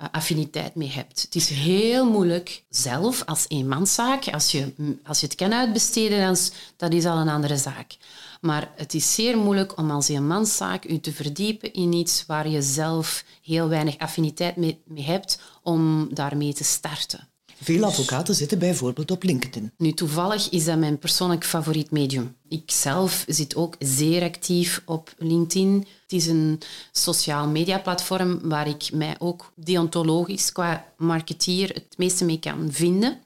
uh, 0.00 0.06
affiniteit 0.12 0.74
mee 0.74 0.90
hebt. 0.90 1.22
Het 1.22 1.34
is 1.34 1.48
heel 1.48 2.10
moeilijk 2.10 2.64
zelf 2.68 3.22
als 3.24 3.44
eenmanszaak. 3.48 4.28
Als 4.28 4.52
je, 4.52 4.72
als 5.04 5.20
je 5.20 5.26
het 5.26 5.34
kan 5.34 5.52
uitbesteden, 5.52 6.20
dan 6.20 6.36
dat 6.76 6.92
is 6.92 7.04
al 7.04 7.18
een 7.18 7.28
andere 7.28 7.56
zaak. 7.56 7.96
Maar 8.40 8.72
het 8.76 8.94
is 8.94 9.14
zeer 9.14 9.38
moeilijk 9.38 9.78
om 9.78 9.90
als 9.90 10.08
eenmanszaak 10.08 10.86
je 10.88 11.00
te 11.00 11.12
verdiepen 11.12 11.72
in 11.72 11.92
iets 11.92 12.24
waar 12.26 12.48
je 12.48 12.62
zelf 12.62 13.24
heel 13.42 13.68
weinig 13.68 13.98
affiniteit 13.98 14.56
mee, 14.56 14.82
mee 14.84 15.04
hebt 15.04 15.40
om 15.62 16.08
daarmee 16.14 16.54
te 16.54 16.64
starten. 16.64 17.28
Veel 17.62 17.84
advocaten 17.84 18.34
zitten 18.34 18.58
bijvoorbeeld 18.58 19.10
op 19.10 19.22
LinkedIn. 19.22 19.72
Nu, 19.76 19.92
toevallig 19.92 20.50
is 20.50 20.64
dat 20.64 20.78
mijn 20.78 20.98
persoonlijk 20.98 21.44
favoriet 21.44 21.90
medium. 21.90 22.36
Ik 22.48 22.70
zelf 22.70 23.24
zit 23.28 23.56
ook 23.56 23.76
zeer 23.78 24.22
actief 24.22 24.82
op 24.84 25.14
LinkedIn. 25.18 25.86
Het 26.02 26.12
is 26.12 26.26
een 26.26 26.60
sociaal 26.92 27.48
media 27.48 27.78
platform 27.78 28.48
waar 28.48 28.68
ik 28.68 28.90
mij 28.92 29.16
ook 29.18 29.52
deontologisch 29.54 30.52
qua 30.52 30.84
marketeer 30.96 31.68
het 31.68 31.94
meeste 31.96 32.24
mee 32.24 32.38
kan 32.38 32.68
vinden. 32.70 33.18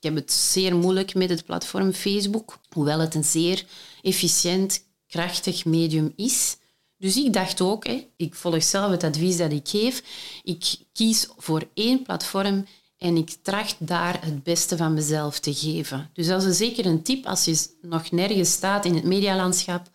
Ik 0.00 0.04
heb 0.04 0.14
het 0.14 0.32
zeer 0.32 0.76
moeilijk 0.76 1.14
met 1.14 1.30
het 1.30 1.44
platform 1.44 1.92
Facebook, 1.92 2.58
hoewel 2.68 2.98
het 2.98 3.14
een 3.14 3.24
zeer 3.24 3.64
efficiënt, 4.02 4.84
krachtig 5.06 5.64
medium 5.64 6.12
is. 6.16 6.56
Dus 6.96 7.16
ik 7.16 7.32
dacht 7.32 7.60
ook, 7.60 7.86
hè, 7.86 8.08
ik 8.16 8.34
volg 8.34 8.62
zelf 8.62 8.90
het 8.90 9.04
advies 9.04 9.36
dat 9.36 9.52
ik 9.52 9.68
geef, 9.68 10.02
ik 10.42 10.76
kies 10.92 11.28
voor 11.36 11.68
één 11.74 12.02
platform 12.02 12.66
en 12.98 13.16
ik 13.16 13.36
tracht 13.42 13.76
daar 13.78 14.24
het 14.24 14.42
beste 14.42 14.76
van 14.76 14.94
mezelf 14.94 15.38
te 15.38 15.54
geven. 15.54 16.10
Dus 16.12 16.26
dat 16.26 16.42
is 16.42 16.56
zeker 16.56 16.86
een 16.86 17.02
tip 17.02 17.26
als 17.26 17.44
je 17.44 17.66
nog 17.80 18.10
nergens 18.10 18.52
staat 18.52 18.84
in 18.84 18.94
het 18.94 19.04
medialandschap. 19.04 19.90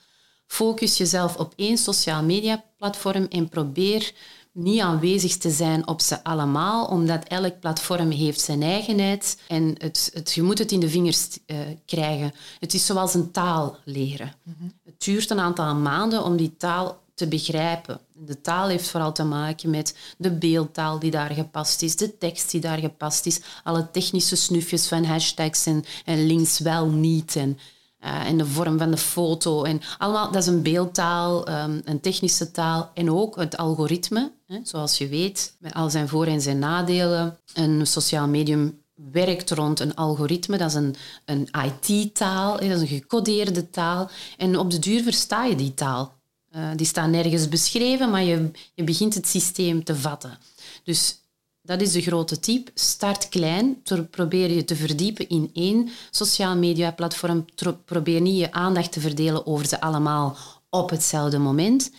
Focus 0.48 0.98
jezelf 0.98 1.36
op 1.36 1.54
één 1.56 1.78
sociaal 1.78 2.24
media 2.24 2.64
platform 2.78 3.26
en 3.30 3.50
probeer 3.50 4.14
niet 4.54 4.80
aanwezig 4.80 5.38
te 5.38 5.50
zijn 5.50 5.88
op 5.88 6.02
ze 6.02 6.24
allemaal, 6.24 6.86
omdat 6.86 7.24
elk 7.24 7.60
platform 7.60 8.12
heeft 8.12 8.42
zijn 8.42 8.62
eigenheid 8.62 9.42
en 9.48 9.76
het, 9.78 10.12
het, 10.14 10.34
je 10.34 10.42
moet 10.42 10.58
het 10.58 10.72
in 10.72 10.80
de 10.80 10.90
vingers 10.90 11.28
uh, 11.48 11.58
krijgen. 11.86 12.34
Het 12.60 12.74
is 12.74 12.86
zoals 12.86 13.14
een 13.14 13.32
taal 13.32 13.78
leren. 13.84 14.34
Mm 14.44 14.72
Het 14.86 15.04
duurt 15.04 15.30
een 15.30 15.40
aantal 15.40 15.76
maanden 15.76 16.24
om 16.24 16.38
die 16.38 16.58
taal 16.58 17.02
te 17.14 17.28
begrijpen. 17.28 18.00
De 18.14 18.42
taal 18.42 18.68
heeft 18.68 18.90
vooral 18.90 19.14
te 19.14 19.24
maken 19.24 19.70
met 19.70 19.98
de 20.18 20.32
beeldtaal 20.32 21.00
die 21.00 21.12
daar 21.12 21.32
gepast 21.32 21.82
is, 21.82 21.96
de 21.96 22.18
tekst 22.18 22.52
die 22.52 22.62
daar 22.62 22.78
gepast 22.78 23.26
is, 23.26 23.40
alle 23.64 23.92
technische 23.92 24.36
snufjes 24.36 24.88
van 24.88 25.04
hashtags 25.04 25.66
en, 25.66 25.84
en 26.06 26.26
links 26.26 26.60
wel 26.60 26.88
niet 26.88 27.36
en, 27.36 27.60
uh, 28.04 28.26
en 28.26 28.38
de 28.38 28.46
vorm 28.46 28.78
van 28.78 28.92
de 28.92 28.98
foto. 28.98 29.64
En 29.64 29.82
allemaal, 29.98 30.32
dat 30.32 30.42
is 30.42 30.48
een 30.48 30.62
beeldtaal, 30.62 31.50
um, 31.50 31.82
een 31.86 32.00
technische 32.00 32.52
taal 32.52 32.92
en 32.94 33.12
ook 33.12 33.36
het 33.36 33.58
algoritme. 33.58 34.32
Hè, 34.46 34.60
zoals 34.64 34.98
je 34.98 35.08
weet, 35.08 35.56
met 35.60 35.74
al 35.74 35.90
zijn 35.90 36.08
voor- 36.08 36.26
en 36.26 36.42
zijn 36.42 36.60
nadelen. 36.60 37.38
Een 37.54 37.88
sociaal 37.88 38.28
medium 38.28 38.82
werkt 39.12 39.52
rond 39.52 39.80
een 39.80 39.96
algoritme, 39.96 40.58
dat 40.58 40.70
is 40.70 40.76
een, 40.76 40.96
een 41.26 41.48
IT-taal, 41.66 42.52
dat 42.52 42.62
is 42.64 42.82
een 42.82 42.88
gecodeerde 42.88 43.70
taal. 43.70 44.10
En 44.38 44.58
op 44.58 44.72
de 44.72 44.80
duur 44.80 45.04
versta 45.04 45.46
je 45.46 45.56
die 45.56 45.74
taal. 45.74 46.22
Uh, 46.56 46.70
die 46.76 46.86
staan 46.86 47.12
nergens 47.12 47.50
beschreven, 47.50 48.10
maar 48.10 48.24
je, 48.24 48.52
je 48.74 48.84
begint 48.84 49.14
het 49.14 49.28
systeem 49.28 49.84
te 49.84 49.96
vatten. 49.96 50.38
Dus 50.84 51.18
dat 51.66 51.82
is 51.82 51.92
de 51.92 52.02
grote 52.02 52.40
tip. 52.40 52.70
Start 52.74 53.30
klein. 53.30 53.82
Probeer 54.10 54.52
je 54.52 54.66
te 54.66 54.76
verdiepen 54.76 55.30
in 55.30 55.50
één 55.54 55.90
sociaal 56.12 56.58
media 56.58 56.92
platform. 56.92 57.46
Probeer 57.86 58.22
niet 58.22 58.40
je 58.40 58.52
aandacht 58.52 58.92
te 58.92 59.00
verdelen 59.00 59.46
over 59.46 59.66
ze 59.66 59.82
allemaal 59.82 60.38
op 60.70 60.90
hetzelfde 60.90 61.38
moment. 61.38 61.92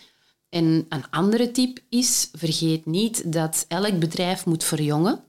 En 0.49 0.85
een 0.89 1.09
andere 1.09 1.51
tip 1.51 1.79
is, 1.89 2.29
vergeet 2.33 2.85
niet 2.85 3.31
dat 3.31 3.65
elk 3.67 3.99
bedrijf 3.99 4.45
moet 4.45 4.63
verjongen. 4.63 5.23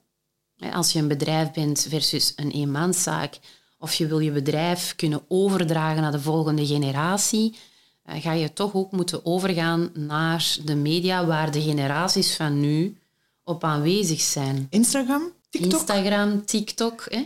Als 0.73 0.93
je 0.93 0.99
een 0.99 1.09
bedrijf 1.09 1.52
bent 1.52 1.87
versus 1.88 2.33
een 2.37 2.50
eenmanszaak, 2.50 3.38
of 3.78 3.95
je 3.95 4.07
wil 4.07 4.19
je 4.19 4.33
bedrijf 4.33 4.97
kunnen 4.97 5.25
overdragen 5.28 6.02
naar 6.02 6.12
de 6.12 6.21
volgende 6.21 6.66
generatie, 6.66 7.57
eh, 8.02 8.23
ga 8.23 8.33
je 8.33 8.52
toch 8.52 8.75
ook 8.75 8.93
moeten 8.93 9.25
overgaan 9.26 9.90
naar 9.95 10.57
de 10.64 10.75
media 10.75 11.26
waar 11.26 11.50
de 11.50 11.62
generaties 11.62 12.37
van 12.37 12.61
nu 12.61 12.99
op 13.46 13.64
aanwezig 13.64 14.20
zijn. 14.20 14.66
Instagram? 14.70 15.32
TikTok? 15.50 15.72
Instagram, 15.72 16.44
TikTok. 16.44 17.06
Hè? 17.08 17.24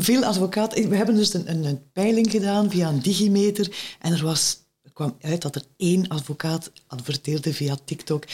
Veel 0.00 0.24
advocaten... 0.24 0.88
We 0.88 0.96
hebben 0.96 1.14
dus 1.14 1.34
een, 1.34 1.64
een, 1.64 1.90
peiling 1.92 2.30
gedaan 2.30 2.70
via 2.70 2.88
een 2.88 3.02
digimeter 3.02 3.96
en 3.98 4.12
er, 4.12 4.24
was, 4.24 4.58
er 4.82 4.92
kwam 4.92 5.16
uit 5.20 5.42
dat 5.42 5.54
er 5.54 5.62
één 5.76 6.08
advocaat 6.08 6.72
adverteerde 6.86 7.54
via 7.54 7.76
TikTok. 7.84 8.24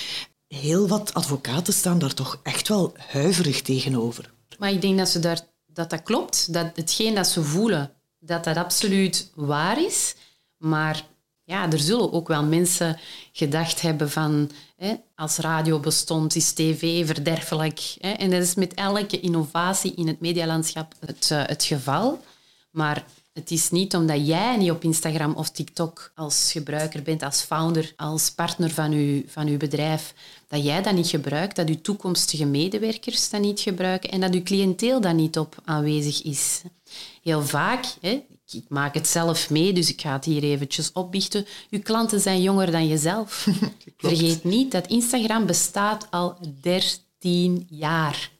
Heel 0.49 0.89
wat 0.89 1.15
advocaten 1.15 1.73
staan 1.73 1.99
daar 1.99 2.15
toch 2.15 2.41
echt 2.43 2.69
wel 2.69 2.93
huiverig 2.97 3.63
tegenover. 3.63 4.33
Maar 4.59 4.73
ik 4.73 4.81
denk 4.81 4.99
dat 4.99 5.09
ze 5.09 5.19
daar, 5.19 5.41
dat, 5.67 5.91
dat 5.91 6.03
klopt, 6.03 6.53
dat 6.53 6.71
hetgeen 6.75 7.15
dat 7.15 7.27
ze 7.27 7.43
voelen, 7.43 7.93
dat 8.19 8.45
dat 8.45 8.57
absoluut 8.57 9.31
waar 9.35 9.85
is. 9.85 10.15
Maar 10.57 11.07
ja, 11.47 11.73
er 11.73 11.79
zullen 11.79 12.13
ook 12.13 12.29
wel 12.29 12.45
mensen 12.45 12.99
gedacht 13.33 13.81
hebben 13.81 14.11
van 14.11 14.51
hè, 14.77 14.95
als 15.15 15.37
radio 15.37 15.79
bestond, 15.79 16.37
is 16.37 16.53
tv 16.53 17.07
verderfelijk. 17.07 17.97
Hè? 18.01 18.11
En 18.11 18.31
dat 18.31 18.43
is 18.43 18.55
met 18.55 18.75
elke 18.75 19.21
innovatie 19.21 19.95
in 19.95 20.07
het 20.07 20.21
medialandschap 20.21 20.95
het, 21.01 21.29
uh, 21.33 21.43
het 21.47 21.65
geval. 21.65 22.25
Maar 22.71 23.05
het 23.33 23.51
is 23.51 23.71
niet 23.71 23.95
omdat 23.95 24.27
jij 24.27 24.57
niet 24.57 24.71
op 24.71 24.85
Instagram 24.85 25.35
of 25.35 25.51
TikTok 25.51 26.13
als 26.15 26.53
gebruiker 26.53 27.03
bent, 27.03 27.23
als 27.23 27.41
founder, 27.41 27.93
als 27.97 28.31
partner 28.31 28.71
van 28.71 28.93
je, 28.93 29.25
van 29.27 29.47
uw 29.47 29.57
bedrijf, 29.57 30.15
dat 30.49 30.65
jij 30.65 30.83
dat 30.83 30.95
niet 30.95 31.09
gebruikt, 31.09 31.57
dat 31.57 31.69
je 31.69 31.81
toekomstige 31.81 32.45
medewerkers 32.45 33.31
dat 33.31 33.41
niet 33.41 33.61
gebruiken 33.61 34.11
en 34.11 34.21
dat 34.21 34.35
je 34.35 34.43
cliënteel 34.43 35.01
dat 35.01 35.15
niet 35.15 35.39
op 35.39 35.57
aanwezig 35.65 36.23
is. 36.23 36.63
Heel 37.23 37.43
vaak, 37.43 37.85
hè, 38.01 38.23
ik 38.53 38.65
maak 38.69 38.95
het 38.95 39.07
zelf 39.07 39.51
mee, 39.51 39.73
dus 39.73 39.91
ik 39.91 40.01
ga 40.01 40.13
het 40.13 40.25
hier 40.25 40.43
eventjes 40.43 40.93
opbiechten. 40.93 41.47
Uw 41.71 41.83
klanten 41.83 42.21
zijn 42.21 42.43
jonger 42.43 42.71
dan 42.71 42.87
jezelf. 42.87 43.49
Vergeet 43.97 44.45
niet 44.45 44.73
dat 44.73 44.87
Instagram 44.87 45.47
bestaat 45.47 46.07
al 46.11 46.37
13 46.61 47.67
jaar. 47.71 48.31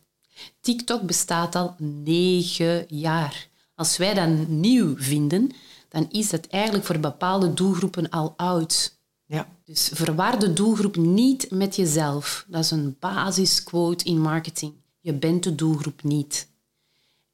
TikTok 0.61 1.03
bestaat 1.03 1.55
al 1.55 1.75
9 1.79 2.85
jaar. 2.89 3.49
Als 3.75 3.97
wij 3.97 4.15
dat 4.15 4.49
nieuw 4.49 4.95
vinden, 4.97 5.51
dan 5.89 6.09
is 6.11 6.31
dat 6.31 6.47
eigenlijk 6.47 6.85
voor 6.85 6.99
bepaalde 6.99 7.55
doelgroepen 7.55 8.11
al 8.11 8.35
oud. 8.37 8.99
Ja. 9.27 9.49
Dus 9.65 9.91
verwar 9.93 10.39
de 10.39 10.53
doelgroep 10.53 10.97
niet 10.97 11.51
met 11.51 11.77
jezelf. 11.77 12.45
Dat 12.49 12.65
is 12.65 12.71
een 12.71 12.97
basisquote 13.01 14.05
in 14.05 14.21
marketing. 14.21 14.75
Je 15.01 15.13
bent 15.13 15.43
de 15.43 15.55
doelgroep 15.55 16.03
niet. 16.03 16.49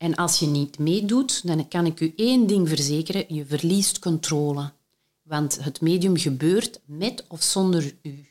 En 0.02 0.14
als 0.14 0.38
je 0.38 0.46
niet 0.46 0.78
meedoet, 0.78 1.46
dan 1.46 1.68
kan 1.68 1.86
ik 1.86 2.00
u 2.00 2.12
één 2.16 2.46
ding 2.46 2.68
verzekeren, 2.68 3.24
je 3.28 3.46
verliest 3.46 3.98
controle. 3.98 4.72
Want 5.22 5.58
het 5.64 5.80
medium 5.80 6.16
gebeurt 6.16 6.80
met 6.84 7.24
of 7.28 7.42
zonder 7.42 7.94
u. 8.02 8.26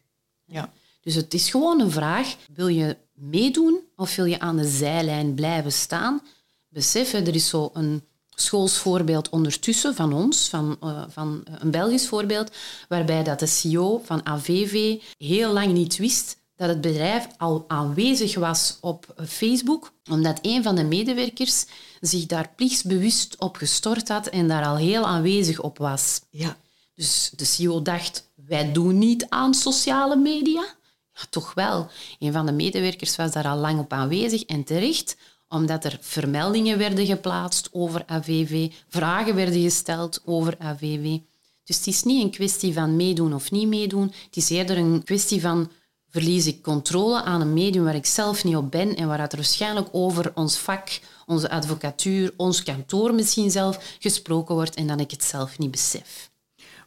Ja. 0.46 0.74
Dus 1.02 1.16
het 1.16 1.34
is 1.34 1.50
gewoon 1.50 1.80
een 1.80 1.92
vraag, 1.92 2.36
wil 2.54 2.68
je 2.68 2.98
meedoen 3.14 3.80
of 3.96 4.16
wil 4.16 4.26
je 4.26 4.40
aan 4.40 4.58
de 4.58 4.68
zijlijn 4.68 5.34
blijven 5.34 5.72
staan? 5.72 6.22
Besef, 6.70 7.14
er 7.14 7.36
is 7.36 7.50
zo 7.50 7.70
een 7.74 8.04
schoolsvoorbeeld 8.30 9.30
ondertussen 9.30 9.96
van 9.96 10.14
ons, 10.14 10.50
van, 10.50 10.78
uh, 10.84 11.04
van 11.08 11.44
een 11.60 11.72
Belgisch 11.72 12.08
voorbeeld, 12.08 12.52
waarbij 12.88 13.24
dat 13.24 13.40
de 13.40 13.48
CEO 13.48 14.02
van 14.04 14.26
AVV 14.26 15.02
heel 15.18 15.54
lang 15.54 15.74
niet 15.74 15.98
wist 15.98 16.41
dat 16.62 16.70
het 16.70 16.82
bedrijf 16.82 17.28
al 17.38 17.66
aanwezig 17.68 18.36
was 18.36 18.78
op 18.82 19.06
Facebook, 19.28 19.94
omdat 20.10 20.40
een 20.42 20.64
van 20.64 20.76
de 20.76 20.84
medewerkers 20.84 21.66
zich 22.02 22.26
daar 22.26 22.52
plichtsbewust 22.56 23.36
op 23.40 23.56
gestort 23.56 24.08
had 24.08 24.28
en 24.28 24.48
daar 24.48 24.66
al 24.66 24.76
heel 24.76 25.06
aanwezig 25.06 25.60
op 25.60 25.78
was. 25.78 26.22
Ja. 26.30 26.58
Dus 26.96 27.32
de 27.36 27.46
CEO 27.46 27.82
dacht, 27.82 28.32
wij 28.36 28.72
doen 28.72 28.98
niet 28.98 29.26
aan 29.30 29.54
sociale 29.54 30.16
media. 30.16 30.66
Ja, 31.14 31.22
toch 31.30 31.54
wel. 31.54 31.90
Een 32.20 32.32
van 32.32 32.46
de 32.46 32.52
medewerkers 32.52 33.16
was 33.16 33.32
daar 33.32 33.48
al 33.48 33.58
lang 33.58 33.80
op 33.80 33.94
aanwezig 33.94 34.44
en 34.44 34.64
terecht, 34.64 35.18
omdat 35.50 35.86
er 35.86 35.98
vermeldingen 36.02 36.78
werden 36.78 37.06
geplaatst 37.06 37.70
over 37.72 38.04
AVV, 38.06 38.72
vragen 38.88 39.36
werden 39.36 39.62
gesteld 39.62 40.22
over 40.26 40.56
AVV. 40.60 41.18
Dus 41.64 41.78
het 41.78 41.88
is 41.88 42.04
niet 42.04 42.24
een 42.24 42.32
kwestie 42.32 42.74
van 42.74 42.96
meedoen 42.96 43.34
of 43.34 43.52
niet 43.52 43.68
meedoen. 43.68 44.14
Het 44.26 44.36
is 44.36 44.50
eerder 44.50 44.78
een 44.78 45.04
kwestie 45.04 45.42
van 45.42 45.72
verlies 46.12 46.48
ik 46.48 46.62
controle 46.62 47.24
aan 47.24 47.42
een 47.42 47.54
medium 47.54 47.84
waar 47.84 47.96
ik 47.96 48.06
zelf 48.06 48.44
niet 48.44 48.56
op 48.56 48.72
ben 48.72 48.96
en 48.96 49.08
waar 49.08 49.22
het 49.22 49.36
waarschijnlijk 49.36 49.88
over 49.92 50.32
ons 50.36 50.58
vak, 50.58 51.00
onze 51.26 51.50
advocatuur, 51.50 52.34
ons 52.38 52.64
kantoor 52.64 53.14
misschien 53.14 53.52
zelf 53.52 53.96
gesproken 54.00 54.56
wordt 54.56 54.76
en 54.76 54.88
dat 54.88 55.00
ik 55.00 55.12
het 55.12 55.24
zelf 55.24 55.58
niet 55.58 55.72
besef. 55.72 56.30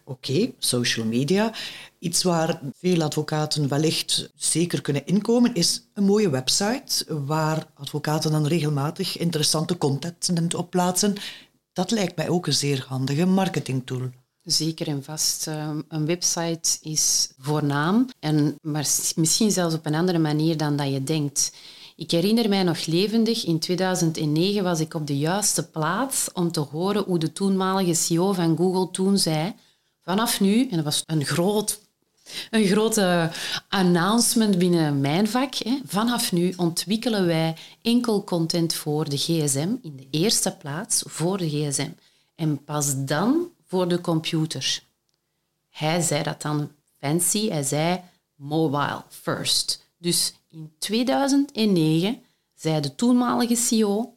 Oké, 0.06 0.52
social 0.58 1.06
media. 1.06 1.54
Iets 1.98 2.22
waar 2.22 2.60
veel 2.78 3.02
advocaten 3.02 3.68
wellicht 3.68 4.30
zeker 4.36 4.80
kunnen 4.80 5.06
inkomen, 5.06 5.54
is 5.54 5.88
een 5.94 6.04
mooie 6.04 6.30
website 6.30 7.04
waar 7.24 7.66
advocaten 7.74 8.30
dan 8.30 8.46
regelmatig 8.46 9.18
interessante 9.18 9.78
content 9.78 10.54
op 10.54 10.70
plaatsen. 10.70 11.14
Dat 11.72 11.90
lijkt 11.90 12.16
mij 12.16 12.28
ook 12.28 12.46
een 12.46 12.52
zeer 12.52 12.84
handige 12.88 13.26
marketingtool. 13.26 14.10
Zeker 14.44 14.88
en 14.88 15.04
vast. 15.04 15.46
Ehm, 15.46 15.80
een 15.88 16.06
website 16.06 16.78
is 16.82 17.30
voornaam, 17.38 18.08
en, 18.20 18.58
maar 18.62 18.86
misschien 19.16 19.50
zelfs 19.50 19.74
op 19.74 19.86
een 19.86 19.94
andere 19.94 20.18
manier 20.18 20.56
dan 20.56 20.76
dat 20.76 20.92
je 20.92 21.02
denkt. 21.02 21.52
Ik 21.96 22.10
herinner 22.10 22.48
mij 22.48 22.62
nog 22.62 22.86
levendig, 22.86 23.44
in 23.44 23.58
2009 23.58 24.62
was 24.62 24.80
ik 24.80 24.94
op 24.94 25.06
de 25.06 25.18
juiste 25.18 25.68
plaats 25.68 26.32
om 26.32 26.52
te 26.52 26.60
horen 26.60 27.02
hoe 27.02 27.18
de 27.18 27.32
toenmalige 27.32 27.94
CEO 27.94 28.32
van 28.32 28.56
Google 28.56 28.90
toen 28.90 29.18
zei, 29.18 29.54
vanaf 30.00 30.40
nu, 30.40 30.68
en 30.68 30.76
dat 30.76 30.84
was 30.84 31.02
een, 31.06 31.24
groot, 31.24 31.80
een 32.50 32.66
grote 32.66 33.30
announcement 33.68 34.58
binnen 34.58 35.00
mijn 35.00 35.28
vak, 35.28 35.54
hè, 35.54 35.78
vanaf 35.86 36.32
nu 36.32 36.52
ontwikkelen 36.56 37.26
wij 37.26 37.56
enkel 37.82 38.24
content 38.24 38.74
voor 38.74 39.08
de 39.08 39.16
gsm, 39.16 39.68
in 39.82 39.96
de 39.96 40.06
eerste 40.10 40.56
plaats 40.56 41.02
voor 41.06 41.38
de 41.38 41.48
gsm. 41.48 41.90
En 42.34 42.64
pas 42.64 42.94
dan 42.96 43.52
voor 43.74 43.88
de 43.88 44.00
computer. 44.00 44.82
Hij 45.70 46.00
zei 46.00 46.22
dat 46.22 46.42
dan 46.42 46.70
fancy, 46.98 47.48
hij 47.48 47.62
zei 47.62 48.00
mobile 48.34 49.02
first. 49.08 49.84
Dus 49.98 50.34
in 50.50 50.72
2009 50.78 52.22
zei 52.54 52.80
de 52.80 52.94
toenmalige 52.94 53.56
CEO 53.56 54.14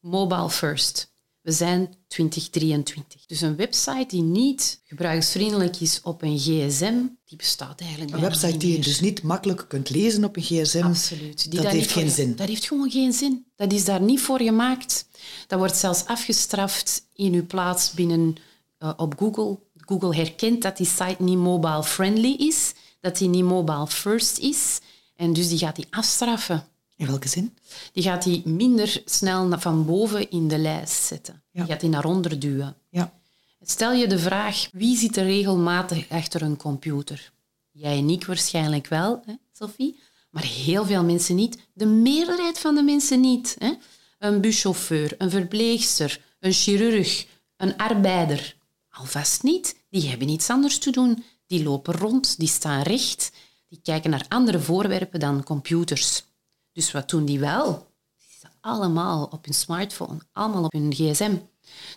mobile 0.00 0.50
first. 0.50 1.10
We 1.40 1.52
zijn 1.52 1.94
2023. 2.08 3.26
Dus 3.26 3.40
een 3.40 3.56
website 3.56 4.06
die 4.08 4.22
niet 4.22 4.80
gebruiksvriendelijk 4.84 5.80
is 5.80 6.00
op 6.02 6.22
een 6.22 6.38
gsm, 6.38 6.96
die 7.24 7.36
bestaat 7.36 7.80
eigenlijk 7.80 8.12
Een 8.12 8.20
website 8.20 8.56
die 8.56 8.72
je 8.72 8.78
dus 8.78 9.00
niet 9.00 9.22
makkelijk 9.22 9.64
kunt 9.68 9.90
lezen 9.90 10.24
op 10.24 10.36
een 10.36 10.42
gsm, 10.42 10.82
Absoluut. 10.82 11.50
Die 11.50 11.60
dat 11.60 11.72
heeft 11.72 11.90
geen 11.90 12.10
zin. 12.10 12.36
Dat 12.36 12.48
heeft 12.48 12.66
gewoon 12.66 12.90
geen 12.90 13.12
zin. 13.12 13.46
Dat 13.56 13.72
is 13.72 13.84
daar 13.84 14.02
niet 14.02 14.20
voor 14.20 14.40
gemaakt. 14.40 15.06
Dat 15.46 15.58
wordt 15.58 15.76
zelfs 15.76 16.04
afgestraft 16.04 17.06
in 17.14 17.32
uw 17.32 17.46
plaats 17.46 17.92
binnen 17.92 18.36
uh, 18.78 18.92
op 18.96 19.18
Google. 19.18 19.58
Google 19.76 20.16
herkent 20.16 20.62
dat 20.62 20.76
die 20.76 20.86
site 20.86 21.16
niet 21.18 21.38
mobile 21.38 21.84
friendly 21.84 22.34
is, 22.38 22.74
dat 23.00 23.18
die 23.18 23.28
niet 23.28 23.44
mobile 23.44 23.86
first 23.86 24.38
is. 24.38 24.80
En 25.16 25.32
dus 25.32 25.48
die 25.48 25.58
gaat 25.58 25.76
die 25.76 25.86
afstraffen. 25.90 26.64
In 26.96 27.06
welke 27.06 27.28
zin? 27.28 27.56
Die 27.92 28.02
gaat 28.02 28.22
die 28.22 28.48
minder 28.48 29.02
snel 29.04 29.58
van 29.58 29.86
boven 29.86 30.30
in 30.30 30.48
de 30.48 30.58
lijst 30.58 31.02
zetten. 31.02 31.42
Ja. 31.50 31.62
Die 31.62 31.70
gaat 31.70 31.80
die 31.80 31.90
naar 31.90 32.04
onder 32.04 32.38
duwen. 32.38 32.76
Ja. 32.90 33.12
Stel 33.60 33.92
je 33.92 34.06
de 34.06 34.18
vraag, 34.18 34.68
wie 34.72 34.96
zit 34.96 35.16
er 35.16 35.24
regelmatig 35.24 36.08
achter 36.08 36.42
een 36.42 36.56
computer? 36.56 37.32
Jij 37.70 37.98
en 37.98 38.10
ik 38.10 38.26
waarschijnlijk 38.26 38.86
wel, 38.86 39.22
hè, 39.26 39.32
Sophie. 39.52 39.98
Maar 40.30 40.42
heel 40.42 40.84
veel 40.84 41.04
mensen 41.04 41.34
niet. 41.34 41.58
De 41.72 41.86
meerderheid 41.86 42.58
van 42.58 42.74
de 42.74 42.82
mensen 42.82 43.20
niet. 43.20 43.56
Hè? 43.58 43.72
Een 44.18 44.40
buschauffeur, 44.40 45.14
een 45.18 45.30
verpleegster, 45.30 46.20
een 46.40 46.52
chirurg, 46.52 47.26
een 47.56 47.76
arbeider. 47.76 48.56
Alvast 48.98 49.42
niet. 49.42 49.76
Die 49.90 50.08
hebben 50.08 50.28
iets 50.28 50.50
anders 50.50 50.78
te 50.78 50.90
doen. 50.90 51.24
Die 51.46 51.62
lopen 51.62 51.94
rond, 51.94 52.38
die 52.38 52.48
staan 52.48 52.82
recht. 52.82 53.32
Die 53.68 53.80
kijken 53.82 54.10
naar 54.10 54.26
andere 54.28 54.60
voorwerpen 54.60 55.20
dan 55.20 55.42
computers. 55.42 56.24
Dus 56.72 56.90
wat 56.90 57.08
doen 57.10 57.24
die 57.24 57.38
wel? 57.38 57.86
Die 58.16 58.26
zitten 58.30 58.50
allemaal 58.60 59.24
op 59.24 59.44
hun 59.44 59.54
smartphone, 59.54 60.18
allemaal 60.32 60.64
op 60.64 60.72
hun 60.72 60.92
gsm. 60.94 61.36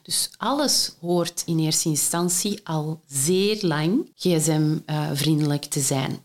Dus 0.02 0.30
alles 0.38 0.92
hoort 1.00 1.44
in 1.46 1.60
eerste 1.60 1.90
instantie 1.90 2.68
al 2.68 3.02
zeer 3.08 3.58
lang 3.62 4.12
gsm-vriendelijk 4.16 5.66
te 5.66 5.80
zijn. 5.80 6.20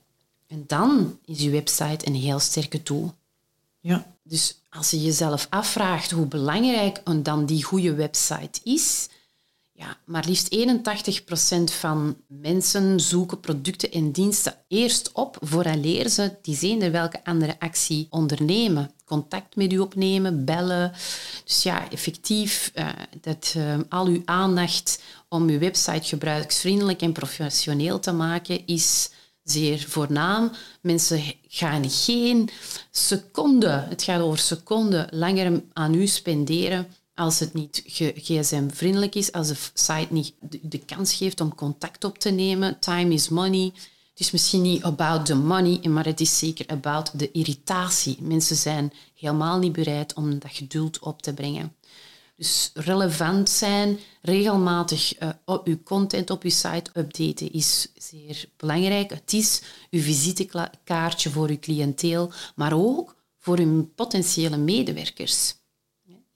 En 0.47 0.65
dan 0.67 1.19
is 1.25 1.39
je 1.39 1.51
website 1.51 2.07
een 2.07 2.15
heel 2.15 2.39
sterke 2.39 2.83
tool. 2.83 3.15
Ja. 3.81 4.15
Dus 4.23 4.61
als 4.71 4.91
je 4.91 5.03
jezelf 5.03 5.47
afvraagt 5.51 6.11
hoe 6.11 6.27
belangrijk 6.27 7.03
dan 7.23 7.47
die 7.47 7.65
goede 7.65 7.95
website 7.95 8.61
is, 8.63 9.09
ja, 9.77 9.97
maar 10.05 10.25
liefst 10.27 10.57
81% 10.57 11.75
van 11.79 12.17
mensen 12.29 13.01
zoeken 13.01 13.41
producten 13.41 13.91
en 13.91 14.11
diensten 14.11 14.55
eerst 14.69 15.13
op 15.13 15.39
vooraleer 15.41 16.09
ze 16.09 16.37
die 16.43 16.57
zender 16.57 16.91
welke 16.91 17.25
andere 17.25 17.57
actie 17.59 18.07
ondernemen. 18.11 18.91
Contact 19.05 19.57
met 19.57 19.73
u 19.73 19.79
opnemen, 19.79 20.45
bellen. 20.45 20.93
Dus 21.45 21.63
ja, 21.63 21.91
effectief 21.91 22.73
uh, 22.75 22.89
dat 23.21 23.55
uh, 23.57 23.79
al 23.89 24.07
uw 24.07 24.23
aandacht 24.25 25.03
om 25.29 25.49
uw 25.49 25.59
website 25.59 26.09
gebruiksvriendelijk 26.09 27.01
en 27.01 27.13
professioneel 27.13 28.01
te 28.01 28.13
maken 28.13 28.67
is 28.67 29.11
zeer 29.43 29.85
voornaam. 29.89 30.51
Mensen 30.81 31.23
gaan 31.49 31.91
geen 31.91 32.49
seconde, 32.91 33.87
het 33.89 34.03
gaat 34.03 34.21
over 34.21 34.39
seconden, 34.39 35.09
langer 35.11 35.63
aan 35.73 35.95
u 35.95 36.07
spenderen 36.07 36.87
als 37.17 37.39
het 37.39 37.55
niet 37.55 37.83
gsm-vriendelijk 38.15 39.15
is, 39.15 39.33
als 39.33 39.49
de 39.49 39.57
site 39.75 40.07
niet 40.11 40.35
de, 40.63 40.79
kans 40.79 41.15
geeft 41.15 41.41
om 41.41 41.55
contact 41.55 42.05
op 42.05 42.19
te 42.19 42.31
nemen. 42.31 42.79
Time 42.79 43.15
is 43.15 43.29
money. 43.29 43.73
Het 44.11 44.21
is 44.21 44.31
misschien 44.31 44.63
niet 44.63 44.83
about 44.83 45.27
the 45.27 45.35
money, 45.35 45.89
maar 45.89 46.05
het 46.05 46.21
is 46.21 46.39
zeker 46.39 46.67
about 46.67 47.19
de 47.19 47.31
irritatie. 47.31 48.17
Mensen 48.21 48.57
zijn 48.57 48.93
helemaal 49.15 49.59
niet 49.59 49.73
bereid 49.73 50.15
om 50.15 50.39
dat 50.39 50.51
geduld 50.53 50.99
op 50.99 51.23
te 51.23 51.35
brengen. 51.35 51.75
Dus 52.37 52.71
relevant 52.75 53.49
zijn, 53.49 53.99
regelmatig 54.23 55.21
uh, 55.21 55.29
uw 55.65 55.83
content 55.83 56.31
op 56.31 56.43
uw 56.43 56.51
site 56.51 56.91
updaten 56.95 57.53
is 57.53 57.89
zeer 57.97 58.49
belangrijk. 58.57 59.11
Het 59.11 59.33
is 59.33 59.63
uw 59.91 60.01
visitekaartje 60.01 61.31
voor 61.31 61.49
uw 61.49 61.59
cliënteel, 61.59 62.33
maar 62.55 62.73
ook 62.73 63.17
voor 63.39 63.59
uw 63.59 63.91
potentiële 63.95 64.57
medewerkers. 64.57 65.55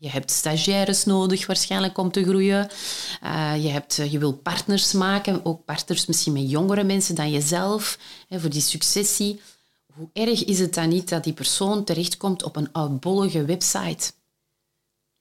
Je 0.02 0.08
hebt 0.08 0.30
stagiaires 0.30 1.04
nodig 1.04 1.46
waarschijnlijk 1.46 1.98
om 1.98 2.12
te 2.12 2.24
groeien. 2.24 2.70
Uh, 3.24 3.62
je, 3.62 3.68
hebt, 3.68 3.98
uh, 3.98 4.12
je 4.12 4.18
wil 4.18 4.32
partners 4.32 4.92
maken, 4.92 5.44
ook 5.44 5.64
partners 5.64 6.06
misschien 6.06 6.32
met 6.32 6.50
jongere 6.50 6.84
mensen 6.84 7.14
dan 7.14 7.30
jezelf, 7.30 7.98
hè, 8.28 8.40
voor 8.40 8.50
die 8.50 8.60
successie. 8.60 9.40
Hoe 9.94 10.08
erg 10.12 10.44
is 10.44 10.58
het 10.58 10.74
dan 10.74 10.88
niet 10.88 11.08
dat 11.08 11.24
die 11.24 11.32
persoon 11.32 11.84
terechtkomt 11.84 12.42
op 12.42 12.56
een 12.56 12.72
oudbollige 12.72 13.44
website? 13.44 14.12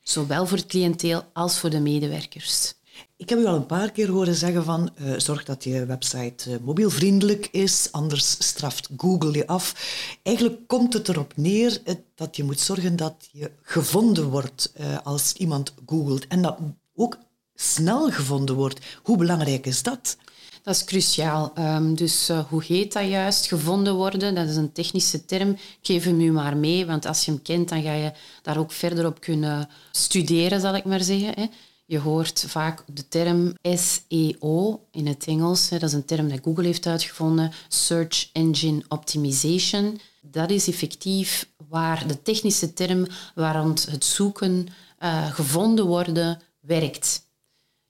Zowel 0.01 0.45
voor 0.45 0.57
het 0.57 0.67
cliënteel 0.67 1.23
als 1.33 1.57
voor 1.57 1.69
de 1.69 1.79
medewerkers. 1.79 2.73
Ik 3.17 3.29
heb 3.29 3.39
u 3.39 3.45
al 3.45 3.55
een 3.55 3.65
paar 3.65 3.91
keer 3.91 4.09
horen 4.09 4.35
zeggen 4.35 4.63
van 4.63 4.89
uh, 5.01 5.13
zorg 5.17 5.43
dat 5.43 5.63
je 5.63 5.85
website 5.85 6.49
uh, 6.49 6.55
mobielvriendelijk 6.61 7.47
is, 7.51 7.87
anders 7.91 8.35
straft 8.39 8.89
Google 8.97 9.31
je 9.37 9.47
af. 9.47 9.73
Eigenlijk 10.23 10.67
komt 10.67 10.93
het 10.93 11.09
erop 11.09 11.33
neer 11.35 11.81
uh, 11.85 11.93
dat 12.15 12.35
je 12.35 12.43
moet 12.43 12.59
zorgen 12.59 12.95
dat 12.95 13.29
je 13.31 13.51
gevonden 13.61 14.29
wordt 14.29 14.73
als 15.03 15.33
iemand 15.33 15.73
googelt 15.85 16.27
en 16.27 16.41
dat 16.41 16.57
ook 16.95 17.17
snel 17.55 18.11
gevonden 18.11 18.55
wordt. 18.55 18.79
Hoe 19.03 19.17
belangrijk 19.17 19.65
is 19.65 19.83
dat? 19.83 20.17
Dat 20.63 20.75
is 20.75 20.83
cruciaal. 20.83 21.53
Um, 21.57 21.95
dus 21.95 22.29
hoe 22.49 22.63
heet 22.63 22.93
dat 22.93 23.07
juist? 23.07 23.47
Gevonden 23.47 23.95
worden, 23.95 24.35
dat 24.35 24.47
is 24.47 24.55
een 24.55 24.71
technische 24.71 25.25
term. 25.25 25.49
Ik 25.49 25.77
geef 25.81 26.03
hem 26.03 26.21
u 26.21 26.31
maar 26.31 26.57
mee, 26.57 26.85
want 26.85 27.05
als 27.05 27.25
je 27.25 27.31
hem 27.31 27.41
kent, 27.41 27.69
dan 27.69 27.81
ga 27.81 27.93
je 27.93 28.11
daar 28.41 28.57
ook 28.57 28.71
verder 28.71 29.05
op 29.05 29.19
kunnen 29.19 29.69
studeren, 29.91 30.61
zal 30.61 30.75
ik 30.75 30.85
maar 30.85 31.03
zeggen. 31.03 31.33
Hè. 31.35 31.45
Je 31.89 31.99
hoort 31.99 32.45
vaak 32.47 32.83
de 32.93 33.07
term 33.07 33.53
SEO 33.61 34.85
in 34.91 35.07
het 35.07 35.25
Engels. 35.25 35.69
Dat 35.69 35.83
is 35.83 35.93
een 35.93 36.05
term 36.05 36.29
dat 36.29 36.39
Google 36.43 36.65
heeft 36.65 36.85
uitgevonden. 36.85 37.51
Search 37.67 38.29
Engine 38.33 38.83
Optimization. 38.87 39.99
Dat 40.21 40.49
is 40.49 40.67
effectief 40.67 41.49
waar 41.67 42.07
de 42.07 42.21
technische 42.21 42.73
term 42.73 43.07
waarom 43.35 43.69
het 43.69 44.05
zoeken 44.05 44.67
uh, 44.99 45.31
gevonden 45.31 45.85
worden 45.85 46.41
werkt. 46.59 47.21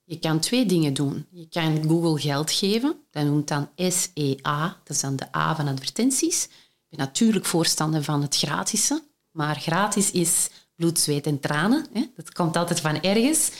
Je 0.03 0.19
kan 0.19 0.39
twee 0.39 0.65
dingen 0.65 0.93
doen. 0.93 1.25
Je 1.29 1.47
kan 1.49 1.83
Google 1.87 2.19
geld 2.19 2.51
geven. 2.51 2.95
Dat 3.11 3.25
noemt 3.25 3.47
dan 3.47 3.69
SEA. 3.75 4.77
Dat 4.83 4.95
is 4.95 5.01
dan 5.01 5.15
de 5.15 5.35
A 5.35 5.55
van 5.55 5.67
advertenties. 5.67 6.43
Ik 6.43 6.89
ben 6.89 6.99
natuurlijk 6.99 7.45
voorstander 7.45 8.03
van 8.03 8.21
het 8.21 8.35
gratische. 8.37 9.03
Maar 9.31 9.55
gratis 9.55 10.11
is 10.11 10.49
bloed, 10.75 10.99
zweet 10.99 11.25
en 11.25 11.39
tranen. 11.39 11.85
Dat 12.15 12.33
komt 12.33 12.57
altijd 12.57 12.79
van 12.79 13.01
ergens. 13.01 13.51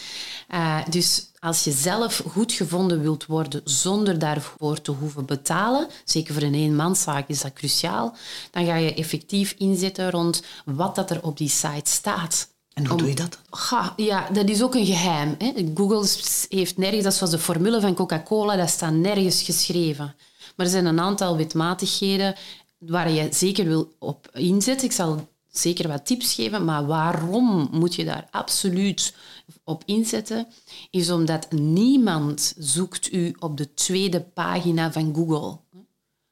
Uh, 0.54 0.80
dus 0.90 1.30
als 1.40 1.64
je 1.64 1.72
zelf 1.72 2.24
goed 2.32 2.52
gevonden 2.52 3.02
wilt 3.02 3.26
worden 3.26 3.62
zonder 3.64 4.20
daarvoor 4.20 4.82
te 4.82 4.92
hoeven 4.92 5.26
betalen, 5.26 5.88
zeker 6.06 6.34
voor 6.34 6.44
een 6.44 6.54
eenmanszaak 6.54 7.28
is 7.28 7.42
dat 7.42 7.54
cruciaal, 7.54 8.16
dan 8.52 8.66
ga 8.66 8.76
je 8.76 8.94
effectief 8.94 9.56
inzetten 9.58 10.12
rond 10.12 10.44
wat 10.66 10.96
dat 10.96 11.10
er 11.10 11.24
op 11.24 11.38
die 11.38 11.50
site 11.50 11.92
staat. 11.92 12.50
En 12.74 12.86
hoe 12.86 12.98
doe 12.98 13.08
je 13.08 13.16
dat? 13.16 13.40
Ga, 13.50 13.94
ja, 13.96 14.30
dat 14.30 14.50
is 14.50 14.64
ook 14.64 14.76
een 14.76 14.86
geheim. 14.86 15.36
Hè. 15.38 15.54
Google 15.76 16.08
heeft 16.50 16.78
nergens, 16.78 17.04
dat 17.04 17.12
is 17.12 17.18
zoals 17.18 17.34
de 17.34 17.40
formule 17.40 17.82
van 17.82 17.94
Coca-Cola, 17.94 18.56
dat 18.56 18.70
staat 18.70 18.94
nergens 18.94 19.42
geschreven. 19.42 20.16
Maar 20.56 20.66
er 20.66 20.72
zijn 20.72 20.86
een 20.86 21.00
aantal 21.00 21.38
wetmatigheden 21.38 22.36
waar 22.78 23.12
je 23.12 23.28
zeker 23.32 23.66
wil 23.66 23.92
op 24.00 24.30
inzetten. 24.34 24.86
Ik 24.86 24.92
zal 24.92 25.28
zeker 25.52 25.88
wat 25.88 26.06
tips 26.06 26.34
geven, 26.34 26.66
maar 26.66 26.86
waarom 26.86 27.70
moet 27.72 27.96
je 27.96 28.06
daar 28.06 28.28
absoluut 28.32 29.16
op 29.64 29.84
inzetten? 29.86 30.48
Is 30.90 31.10
omdat 31.10 31.52
niemand 31.52 32.54
zoekt 32.58 33.14
u 33.14 33.36
op 33.40 33.58
de 33.58 33.74
tweede 33.74 34.22
pagina 34.22 34.92
van 34.92 35.16
Google. 35.16 35.58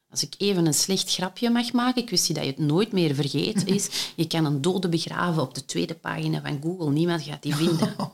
Als 0.09 0.23
ik 0.23 0.33
even 0.37 0.65
een 0.65 0.73
slecht 0.73 1.13
grapje 1.13 1.49
mag 1.49 1.73
maken, 1.73 2.01
ik 2.01 2.09
wist 2.09 2.35
dat 2.35 2.43
je 2.43 2.49
het 2.49 2.59
nooit 2.59 2.91
meer 2.91 3.15
vergeet, 3.15 3.65
is 3.65 3.89
je 4.15 4.27
kan 4.27 4.45
een 4.45 4.61
dode 4.61 4.89
begraven 4.89 5.41
op 5.41 5.53
de 5.53 5.65
tweede 5.65 5.95
pagina 5.95 6.41
van 6.41 6.59
Google. 6.61 6.91
Niemand 6.91 7.23
gaat 7.23 7.43
die 7.43 7.55
vinden. 7.55 7.95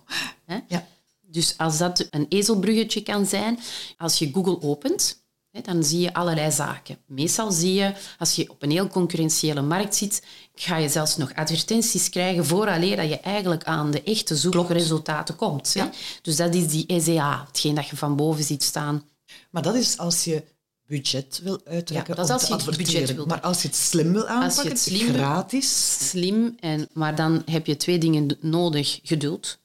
Ja. 0.68 0.88
Dus 1.22 1.58
als 1.58 1.78
dat 1.78 2.08
een 2.12 2.26
ezelbruggetje 2.30 3.04
kan 3.04 3.26
zijn, 3.26 3.60
als 3.98 4.20
je 4.20 4.32
Google 4.34 4.62
opent, 4.62 5.23
dan 5.62 5.84
zie 5.84 6.00
je 6.00 6.14
allerlei 6.14 6.52
zaken. 6.52 6.98
Meestal 7.06 7.52
zie 7.52 7.74
je, 7.74 7.94
als 8.20 8.36
je 8.36 8.50
op 8.50 8.64
een 8.64 8.72
heel 8.72 8.88
concurrentiële 8.88 9.62
markt 9.62 9.96
zit, 9.96 10.24
ga 10.56 10.78
je 10.78 10.90
zelfs 10.90 11.18
nog 11.18 11.34
advertenties 11.36 12.10
krijgen 12.10 12.46
vooraleer 12.46 12.96
dat 12.96 13.10
je 13.10 13.20
eigenlijk 13.20 13.64
aan 13.64 13.92
de 13.92 14.04
echte 14.04 14.36
zoekresultaten 14.36 15.36
komt. 15.36 15.76
Dus 16.22 16.36
dat 16.36 16.56
is 16.56 16.68
die 16.68 17.02
SEA, 17.02 17.44
hetgeen 17.48 17.76
dat 17.76 17.88
je 17.88 17.96
van 17.96 18.16
boven 18.16 18.44
ziet 18.44 18.64
staan. 18.64 19.04
Maar 19.50 19.62
dat 19.62 19.76
is 19.76 19.98
als 19.98 20.24
je 20.24 20.44
budget 20.88 21.40
wil 21.44 21.62
uittrekken 21.66 22.16
ja, 22.16 22.24
dat 22.24 22.26
is 22.26 22.50
als 22.50 22.64
je 22.64 22.70
het 22.70 22.78
budget 22.78 23.16
wil. 23.16 23.26
Maar 23.26 23.42
als 23.42 23.62
je 23.62 23.68
het 23.68 23.78
slim 23.78 24.12
wil 24.12 24.28
aanpakken, 24.28 24.58
als 24.58 24.64
je 24.64 24.70
het 24.70 24.80
slim, 24.80 25.14
gratis... 25.14 25.98
Slim, 26.10 26.56
en, 26.60 26.90
maar 26.94 27.16
dan 27.16 27.42
heb 27.46 27.66
je 27.66 27.78
twee 27.78 27.98
dingen 27.98 28.38
nodig. 28.42 29.00
Geduld. 29.04 29.60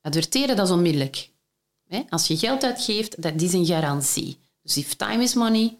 Adverteren, 0.00 0.56
dat 0.56 0.66
is 0.66 0.72
onmiddellijk. 0.72 1.32
Als 2.08 2.26
je 2.26 2.36
geld 2.36 2.64
uitgeeft, 2.64 3.22
dat 3.22 3.40
is 3.40 3.52
een 3.52 3.66
garantie. 3.66 4.38
Dus 4.64 4.76
if 4.76 4.94
time 4.94 5.22
is 5.22 5.34
money 5.34 5.78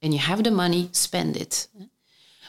and 0.00 0.12
you 0.12 0.24
have 0.24 0.42
the 0.42 0.50
money, 0.50 0.88
spend 0.90 1.36
it. 1.36 1.70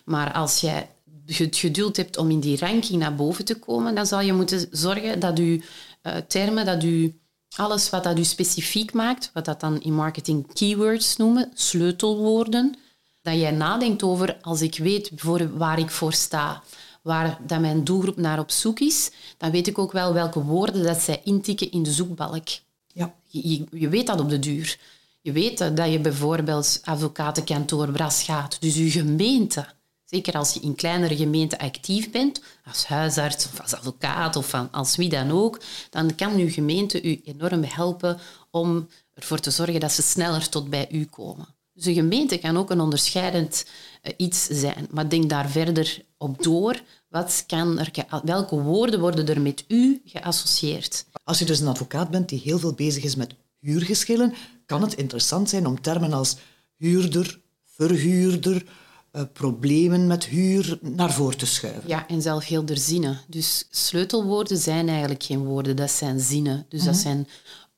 Maar 0.05 0.33
als 0.33 0.59
jij 0.59 0.89
het 1.25 1.55
geduld 1.55 1.97
hebt 1.97 2.17
om 2.17 2.31
in 2.31 2.39
die 2.39 2.57
ranking 2.57 2.99
naar 2.99 3.15
boven 3.15 3.45
te 3.45 3.59
komen, 3.59 3.95
dan 3.95 4.05
zal 4.05 4.21
je 4.21 4.33
moeten 4.33 4.67
zorgen 4.71 5.19
dat 5.19 5.37
je 5.37 5.61
uh, 6.03 6.15
termen, 6.27 6.65
dat 6.65 6.81
je 6.81 7.13
alles 7.55 7.89
wat 7.89 8.03
dat 8.03 8.19
u 8.19 8.23
specifiek 8.23 8.93
maakt, 8.93 9.29
wat 9.33 9.45
dat 9.45 9.59
dan 9.59 9.81
in 9.81 9.93
marketing 9.93 10.53
keywords 10.53 11.17
noemen, 11.17 11.51
sleutelwoorden, 11.53 12.75
dat 13.21 13.39
jij 13.39 13.51
nadenkt 13.51 14.03
over 14.03 14.37
als 14.41 14.61
ik 14.61 14.77
weet 14.77 15.11
voor 15.15 15.57
waar 15.57 15.79
ik 15.79 15.89
voor 15.89 16.13
sta, 16.13 16.63
waar 17.01 17.39
dat 17.47 17.59
mijn 17.59 17.83
doelgroep 17.83 18.17
naar 18.17 18.39
op 18.39 18.51
zoek 18.51 18.79
is, 18.79 19.11
dan 19.37 19.51
weet 19.51 19.67
ik 19.67 19.77
ook 19.77 19.91
wel 19.91 20.13
welke 20.13 20.43
woorden 20.43 20.83
dat 20.83 21.01
zij 21.01 21.21
intikken 21.23 21.71
in 21.71 21.83
de 21.83 21.91
zoekbalk. 21.91 22.47
Ja. 22.93 23.15
Je, 23.27 23.65
je 23.71 23.89
weet 23.89 24.07
dat 24.07 24.19
op 24.19 24.29
de 24.29 24.39
duur. 24.39 24.79
Je 25.25 25.31
weet 25.31 25.57
dat 25.57 25.91
je 25.91 25.99
bijvoorbeeld 25.99 26.79
advocatenkantoor 26.83 27.91
Bras 27.91 28.23
gaat, 28.23 28.57
dus 28.61 28.75
je 28.75 28.89
gemeente. 28.89 29.65
Zeker 30.03 30.33
als 30.33 30.53
je 30.53 30.59
in 30.59 30.75
kleinere 30.75 31.15
gemeenten 31.15 31.57
actief 31.57 32.11
bent, 32.11 32.41
als 32.65 32.85
huisarts 32.85 33.45
of 33.45 33.61
als 33.61 33.73
advocaat 33.73 34.35
of 34.35 34.53
als 34.71 34.95
wie 34.95 35.09
dan 35.09 35.31
ook, 35.31 35.61
dan 35.89 36.15
kan 36.15 36.35
uw 36.35 36.49
gemeente 36.49 37.03
u 37.03 37.21
enorm 37.23 37.63
helpen 37.63 38.19
om 38.51 38.87
ervoor 39.13 39.39
te 39.39 39.51
zorgen 39.51 39.79
dat 39.79 39.91
ze 39.91 40.01
sneller 40.01 40.49
tot 40.49 40.69
bij 40.69 40.87
u 40.91 41.05
komen. 41.05 41.47
Dus 41.73 41.85
een 41.85 41.93
gemeente 41.93 42.37
kan 42.37 42.57
ook 42.57 42.69
een 42.69 42.79
onderscheidend 42.79 43.65
uh, 44.03 44.13
iets 44.17 44.43
zijn, 44.45 44.87
maar 44.91 45.09
denk 45.09 45.29
daar 45.29 45.49
verder 45.49 46.01
op 46.17 46.43
door. 46.43 46.81
Wat 47.09 47.43
kan 47.47 47.79
er, 47.79 47.91
welke 48.23 48.55
woorden 48.55 48.99
worden 48.99 49.27
er 49.27 49.41
met 49.41 49.63
u 49.67 50.01
geassocieerd? 50.05 51.05
Als 51.23 51.39
je 51.39 51.45
dus 51.45 51.59
een 51.59 51.67
advocaat 51.67 52.09
bent 52.09 52.29
die 52.29 52.41
heel 52.43 52.59
veel 52.59 52.73
bezig 52.73 53.03
is 53.03 53.15
met 53.15 53.35
huurgeschillen, 53.59 54.33
kan 54.65 54.81
het 54.81 54.93
interessant 54.93 55.49
zijn 55.49 55.67
om 55.67 55.81
termen 55.81 56.13
als 56.13 56.37
huurder, 56.77 57.39
verhuurder, 57.63 58.65
uh, 59.11 59.21
problemen 59.33 60.07
met 60.07 60.25
huur 60.25 60.77
naar 60.81 61.13
voren 61.13 61.37
te 61.37 61.45
schuiven. 61.45 61.89
Ja, 61.89 62.07
en 62.07 62.21
zelf 62.21 62.45
heel 62.45 62.65
der 62.65 62.77
zinnen. 62.77 63.19
Dus 63.27 63.67
sleutelwoorden 63.69 64.57
zijn 64.57 64.89
eigenlijk 64.89 65.23
geen 65.23 65.43
woorden, 65.43 65.75
dat 65.75 65.91
zijn 65.91 66.19
zinnen. 66.19 66.65
Dus 66.69 66.83
dat 66.83 66.93
mhm. 66.93 67.01
zijn 67.01 67.27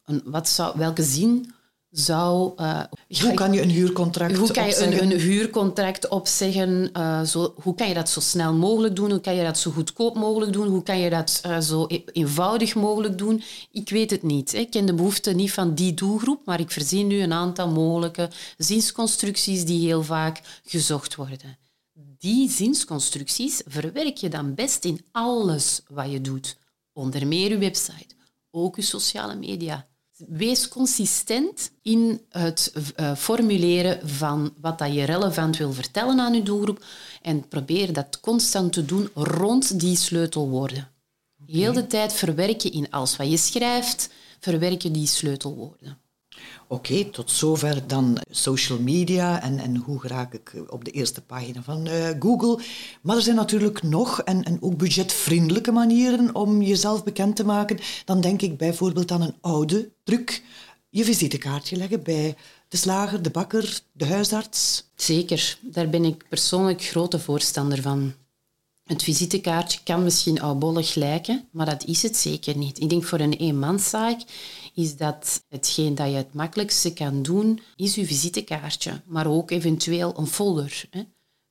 een, 0.05 0.21
wat 0.25 0.49
zou, 0.49 0.77
welke 0.77 1.03
zin 1.03 1.53
zou... 1.89 2.53
Uh, 2.57 2.83
hoe 3.21 3.33
kan 3.33 3.53
je 3.53 3.61
een 3.61 3.69
huurcontract 3.69 4.37
Hoe 4.37 4.51
kan 4.51 4.67
je 4.67 4.83
een, 4.83 5.01
een, 5.01 5.19
huurcontract 5.19 6.07
opzeggen? 6.07 6.89
Uh, 6.93 7.21
zo, 7.21 7.53
hoe 7.61 7.75
kan 7.75 7.87
je 7.87 7.93
dat 7.93 8.09
zo 8.09 8.19
snel 8.19 8.53
mogelijk 8.53 8.95
doen? 8.95 9.09
Hoe 9.09 9.21
kan 9.21 9.35
je 9.35 9.43
dat 9.43 9.57
zo 9.57 9.71
goedkoop 9.71 10.15
mogelijk 10.15 10.53
doen? 10.53 10.67
Hoe 10.67 10.83
kan 10.83 10.99
je 10.99 11.09
dat 11.09 11.41
uh, 11.45 11.59
zo 11.59 11.85
e-, 11.87 12.03
eenvoudig 12.11 12.75
mogelijk 12.75 13.17
doen? 13.17 13.43
Ik 13.71 13.89
weet 13.89 14.11
het 14.11 14.23
niet. 14.23 14.53
Ik 14.53 14.69
ken 14.69 14.85
de 14.85 14.93
behoeften 14.93 15.35
niet 15.35 15.51
van 15.51 15.73
die 15.73 15.93
doelgroep, 15.93 16.45
maar 16.45 16.59
ik 16.59 16.71
voorzie 16.71 17.03
nu 17.03 17.21
een 17.21 17.33
aantal 17.33 17.69
mogelijke 17.69 18.29
zinsconstructies 18.57 19.65
die 19.65 19.85
heel 19.85 20.03
vaak 20.03 20.41
gezocht 20.63 21.15
worden. 21.15 21.57
Die 22.17 22.49
zinsconstructies 22.49 23.61
verwerk 23.65 24.17
je 24.17 24.29
dan 24.29 24.53
best 24.53 24.85
in 24.85 25.05
alles 25.11 25.81
wat 25.87 26.11
je 26.11 26.21
doet. 26.21 26.57
Onder 26.93 27.27
meer 27.27 27.49
je 27.49 27.57
website, 27.57 28.15
ook 28.51 28.75
je 28.75 28.81
sociale 28.81 29.35
media, 29.35 29.87
Wees 30.17 30.67
consistent 30.67 31.71
in 31.81 32.21
het 32.29 32.73
uh, 32.99 33.15
formuleren 33.15 34.09
van 34.09 34.53
wat 34.61 34.79
dat 34.79 34.93
je 34.93 35.03
relevant 35.03 35.57
wil 35.57 35.73
vertellen 35.73 36.19
aan 36.19 36.33
je 36.33 36.43
doelgroep 36.43 36.85
en 37.21 37.47
probeer 37.47 37.93
dat 37.93 38.19
constant 38.19 38.73
te 38.73 38.85
doen 38.85 39.09
rond 39.13 39.79
die 39.79 39.95
sleutelwoorden. 39.95 40.91
Heel 41.45 41.73
de 41.73 41.87
tijd 41.87 42.13
verwerk 42.13 42.61
je 42.61 42.69
in 42.69 42.89
alles 42.89 43.15
wat 43.15 43.29
je 43.29 43.37
schrijft, 43.37 44.09
verwerk 44.39 44.81
je 44.81 44.91
die 44.91 45.07
sleutelwoorden. 45.07 45.97
Oké, 46.67 47.05
tot 47.05 47.31
zover 47.31 47.87
dan 47.87 48.17
social 48.29 48.79
media 48.79 49.41
en, 49.41 49.59
en 49.59 49.75
hoe 49.75 49.99
raak 50.01 50.33
ik 50.33 50.53
op 50.69 50.85
de 50.85 50.91
eerste 50.91 51.21
pagina 51.21 51.61
van 51.61 51.87
uh, 51.87 52.09
Google. 52.19 52.59
Maar 53.01 53.15
er 53.15 53.21
zijn 53.21 53.35
natuurlijk 53.35 53.83
nog 53.83 54.21
en, 54.21 54.43
en 54.43 54.57
ook 54.61 54.77
budgetvriendelijke 54.77 55.71
manieren 55.71 56.35
om 56.35 56.61
jezelf 56.61 57.03
bekend 57.03 57.35
te 57.35 57.45
maken. 57.45 57.79
Dan 58.05 58.21
denk 58.21 58.41
ik 58.41 58.57
bijvoorbeeld 58.57 59.11
aan 59.11 59.21
een 59.21 59.35
oude 59.41 59.89
truc. 60.03 60.43
Je 60.89 61.03
visitekaartje 61.03 61.75
leggen 61.75 62.03
bij 62.03 62.35
de 62.67 62.77
slager, 62.77 63.21
de 63.21 63.29
bakker, 63.29 63.79
de 63.91 64.05
huisarts. 64.05 64.83
Zeker, 64.95 65.57
daar 65.61 65.89
ben 65.89 66.05
ik 66.05 66.25
persoonlijk 66.29 66.81
grote 66.81 67.19
voorstander 67.19 67.81
van. 67.81 68.13
Het 68.83 69.03
visitekaartje 69.03 69.79
kan 69.83 70.03
misschien 70.03 70.41
oudbollig 70.41 70.95
lijken, 70.95 71.47
maar 71.51 71.65
dat 71.65 71.85
is 71.85 72.03
het 72.03 72.17
zeker 72.17 72.57
niet. 72.57 72.79
Ik 72.79 72.89
denk 72.89 73.03
voor 73.03 73.19
een 73.19 73.33
eenmanszaak 73.33 74.21
is 74.77 74.97
dat 74.97 75.43
hetgeen 75.49 75.95
dat 75.95 76.07
je 76.07 76.15
het 76.15 76.33
makkelijkste 76.33 76.93
kan 76.93 77.21
doen, 77.21 77.61
is 77.75 77.95
je 77.95 78.05
visitekaartje, 78.05 79.01
maar 79.05 79.27
ook 79.27 79.51
eventueel 79.51 80.13
een 80.17 80.27
folder. 80.27 80.85
Hè. 80.89 81.03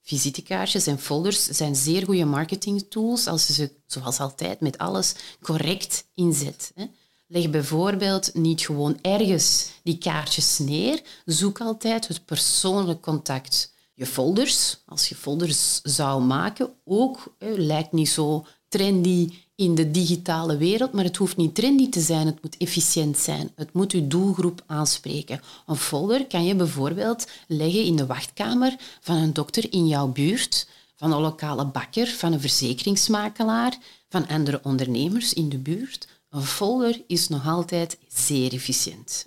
Visitekaartjes 0.03 0.87
en 0.87 0.99
folders 0.99 1.45
zijn 1.45 1.77
zeer 1.77 2.05
goede 2.05 2.25
marketingtools 2.25 3.27
als 3.27 3.47
je 3.47 3.53
ze, 3.53 3.71
zoals 3.87 4.19
altijd, 4.19 4.61
met 4.61 4.79
alles 4.79 5.15
correct 5.41 6.07
inzet. 6.15 6.73
Hè. 6.75 6.87
Leg 7.27 7.51
bijvoorbeeld 7.51 8.35
niet 8.35 8.61
gewoon 8.61 8.99
ergens 9.03 9.71
die 9.83 9.99
kaartjes 9.99 10.59
neer. 10.59 11.03
Zoek 11.25 11.61
altijd 11.61 12.09
het 12.09 12.25
persoonlijk 12.25 13.01
contact. 13.01 13.73
Je 13.95 14.07
folders, 14.07 14.83
als 14.87 15.09
je 15.09 15.15
folders 15.15 15.81
zou 15.83 16.23
maken, 16.23 16.75
ook 16.85 17.35
lijkt 17.39 17.93
niet 17.93 18.09
zo 18.09 18.47
trendy 18.69 19.31
in 19.57 19.75
de 19.75 19.91
digitale 19.91 20.57
wereld, 20.57 20.93
maar 20.93 21.05
het 21.05 21.17
hoeft 21.17 21.37
niet 21.37 21.55
trendy 21.55 21.89
te 21.89 22.01
zijn, 22.01 22.27
het 22.27 22.43
moet 22.43 22.57
efficiënt 22.57 23.19
zijn. 23.19 23.51
Het 23.55 23.73
moet 23.73 23.93
uw 23.93 24.07
doelgroep 24.07 24.63
aanspreken. 24.67 25.41
Een 25.67 25.77
folder 25.77 26.27
kan 26.27 26.45
je 26.45 26.55
bijvoorbeeld 26.55 27.27
leggen 27.47 27.85
in 27.85 27.97
de 27.97 28.07
wachtkamer 28.07 28.77
van 29.01 29.17
een 29.17 29.33
dokter 29.33 29.73
in 29.73 29.87
jouw 29.87 30.07
buurt, 30.07 30.69
van 30.97 31.13
een 31.13 31.21
lokale 31.21 31.67
bakker, 31.67 32.07
van 32.07 32.33
een 32.33 32.41
verzekeringsmakelaar, 32.41 33.79
van 34.09 34.29
andere 34.29 34.61
ondernemers 34.63 35.33
in 35.33 35.49
de 35.49 35.59
buurt. 35.59 36.09
Een 36.31 36.43
folder 36.43 37.03
is 37.07 37.29
nog 37.29 37.47
altijd 37.47 37.99
zeer 38.09 38.53
efficiënt. 38.53 39.27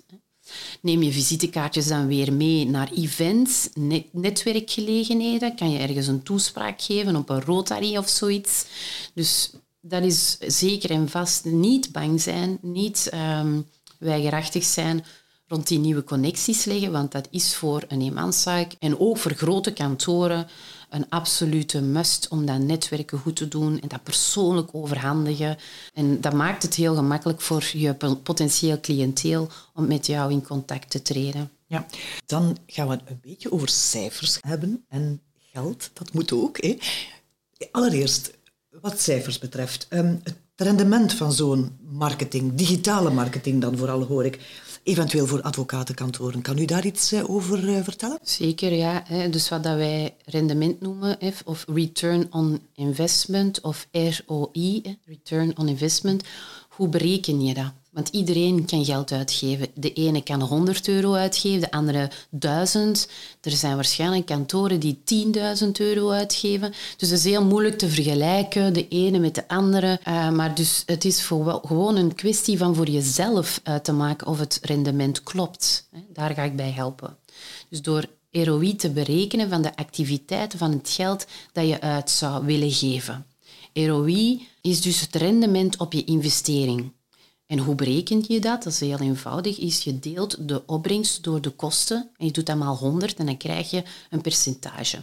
Neem 0.80 1.02
je 1.02 1.12
visitekaartjes 1.12 1.86
dan 1.86 2.06
weer 2.06 2.32
mee 2.32 2.66
naar 2.66 2.90
events, 2.92 3.68
netwerkgelegenheden. 4.10 5.56
Kan 5.56 5.70
je 5.70 5.78
ergens 5.78 6.06
een 6.06 6.22
toespraak 6.22 6.82
geven 6.82 7.16
op 7.16 7.28
een 7.28 7.42
Rotary 7.42 7.96
of 7.96 8.08
zoiets. 8.08 8.64
Dus 9.14 9.50
dat 9.80 10.02
is 10.02 10.38
zeker 10.38 10.90
en 10.90 11.08
vast 11.08 11.44
niet 11.44 11.92
bang 11.92 12.20
zijn, 12.20 12.58
niet 12.62 13.10
um, 13.14 13.66
weigerachtig 13.98 14.64
zijn 14.64 15.04
rond 15.50 15.68
die 15.68 15.78
nieuwe 15.78 16.04
connecties 16.04 16.64
leggen, 16.64 16.92
want 16.92 17.12
dat 17.12 17.28
is 17.30 17.54
voor 17.56 17.84
een 17.88 18.00
eenmanszaak 18.00 18.72
en 18.78 19.00
ook 19.00 19.18
voor 19.18 19.32
grote 19.32 19.72
kantoren 19.72 20.46
een 20.90 21.08
absolute 21.08 21.80
must 21.80 22.28
om 22.28 22.46
dat 22.46 22.58
netwerken 22.58 23.18
goed 23.18 23.36
te 23.36 23.48
doen 23.48 23.80
en 23.80 23.88
dat 23.88 24.02
persoonlijk 24.02 24.68
overhandigen. 24.72 25.56
En 25.94 26.20
dat 26.20 26.32
maakt 26.32 26.62
het 26.62 26.74
heel 26.74 26.94
gemakkelijk 26.94 27.40
voor 27.40 27.70
je 27.72 27.94
potentieel 28.22 28.80
cliënteel 28.80 29.48
om 29.74 29.86
met 29.86 30.06
jou 30.06 30.32
in 30.32 30.42
contact 30.42 30.90
te 30.90 31.02
treden. 31.02 31.50
Ja, 31.66 31.86
dan 32.26 32.56
gaan 32.66 32.88
we 32.88 32.98
een 33.04 33.20
beetje 33.22 33.52
over 33.52 33.68
cijfers 33.68 34.38
hebben 34.40 34.84
en 34.88 35.20
geld, 35.52 35.90
dat 35.92 36.12
moet 36.12 36.32
ook. 36.32 36.62
Hè. 36.62 36.76
Allereerst, 37.70 38.38
wat 38.80 39.00
cijfers 39.00 39.38
betreft, 39.38 39.86
ehm, 39.88 40.16
het 40.22 40.36
rendement 40.56 41.12
van 41.12 41.32
zo'n 41.32 41.78
marketing, 41.80 42.54
digitale 42.54 43.10
marketing 43.10 43.60
dan 43.60 43.76
vooral 43.76 44.02
hoor 44.02 44.24
ik, 44.24 44.38
eventueel 44.82 45.26
voor 45.26 45.42
advocatenkantoren. 45.42 46.42
Kan 46.42 46.58
u 46.58 46.64
daar 46.64 46.86
iets 46.86 47.12
eh, 47.12 47.30
over 47.30 47.68
eh, 47.68 47.82
vertellen? 47.84 48.18
Zeker, 48.22 48.72
ja. 48.72 49.04
Dus 49.30 49.48
wat 49.48 49.62
dat 49.62 49.76
wij 49.76 50.14
rendement 50.24 50.80
noemen, 50.80 51.18
of 51.44 51.64
return 51.68 52.26
on 52.30 52.60
investment, 52.74 53.60
of 53.60 53.88
ROI, 54.26 54.98
return 55.04 55.58
on 55.58 55.68
investment, 55.68 56.24
hoe 56.68 56.88
bereken 56.88 57.44
je 57.44 57.54
dat? 57.54 57.72
Want 57.90 58.08
iedereen 58.08 58.64
kan 58.64 58.84
geld 58.84 59.12
uitgeven. 59.12 59.68
De 59.74 59.92
ene 59.92 60.22
kan 60.22 60.42
100 60.42 60.88
euro 60.88 61.14
uitgeven, 61.14 61.60
de 61.60 61.70
andere 61.70 62.10
1000. 62.30 63.08
Er 63.40 63.50
zijn 63.50 63.74
waarschijnlijk 63.74 64.26
kantoren 64.26 64.80
die 64.80 64.98
10.000 65.62 65.70
euro 65.72 66.10
uitgeven. 66.10 66.72
Dus 66.96 67.10
het 67.10 67.18
is 67.18 67.24
heel 67.24 67.44
moeilijk 67.44 67.78
te 67.78 67.88
vergelijken, 67.88 68.72
de 68.72 68.88
ene 68.88 69.18
met 69.18 69.34
de 69.34 69.48
andere. 69.48 70.00
Uh, 70.08 70.30
maar 70.30 70.54
dus 70.54 70.82
het 70.86 71.04
is 71.04 71.22
voor 71.22 71.60
gewoon 71.66 71.96
een 71.96 72.14
kwestie 72.14 72.58
van 72.58 72.74
voor 72.74 72.88
jezelf 72.88 73.60
uit 73.62 73.84
te 73.84 73.92
maken 73.92 74.26
of 74.26 74.38
het 74.38 74.58
rendement 74.62 75.22
klopt. 75.22 75.88
Daar 76.12 76.34
ga 76.34 76.42
ik 76.42 76.56
bij 76.56 76.70
helpen. 76.70 77.16
Dus 77.68 77.82
door 77.82 78.04
ROI 78.30 78.76
te 78.76 78.90
berekenen 78.90 79.48
van 79.48 79.62
de 79.62 79.76
activiteiten 79.76 80.58
van 80.58 80.72
het 80.72 80.88
geld 80.88 81.26
dat 81.52 81.68
je 81.68 81.80
uit 81.80 82.10
zou 82.10 82.44
willen 82.44 82.72
geven. 82.72 83.26
ROI 83.72 84.48
is 84.60 84.80
dus 84.80 85.00
het 85.00 85.14
rendement 85.14 85.76
op 85.76 85.92
je 85.92 86.04
investering. 86.04 86.92
En 87.50 87.58
hoe 87.58 87.74
bereken 87.74 88.24
je 88.28 88.40
dat? 88.40 88.62
Dat 88.62 88.72
is 88.72 88.80
heel 88.80 89.00
eenvoudig. 89.00 89.58
Is 89.58 89.82
je 89.82 89.98
deelt 89.98 90.48
de 90.48 90.66
opbrengst 90.66 91.22
door 91.22 91.40
de 91.40 91.50
kosten 91.50 92.10
en 92.16 92.26
je 92.26 92.32
doet 92.32 92.46
dat 92.46 92.56
maal 92.56 92.76
100 92.76 93.16
en 93.18 93.26
dan 93.26 93.36
krijg 93.36 93.70
je 93.70 93.82
een 94.10 94.20
percentage. 94.20 94.98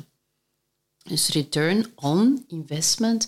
Dus 1.04 1.28
return 1.28 1.86
on 1.96 2.46
investment 2.48 3.28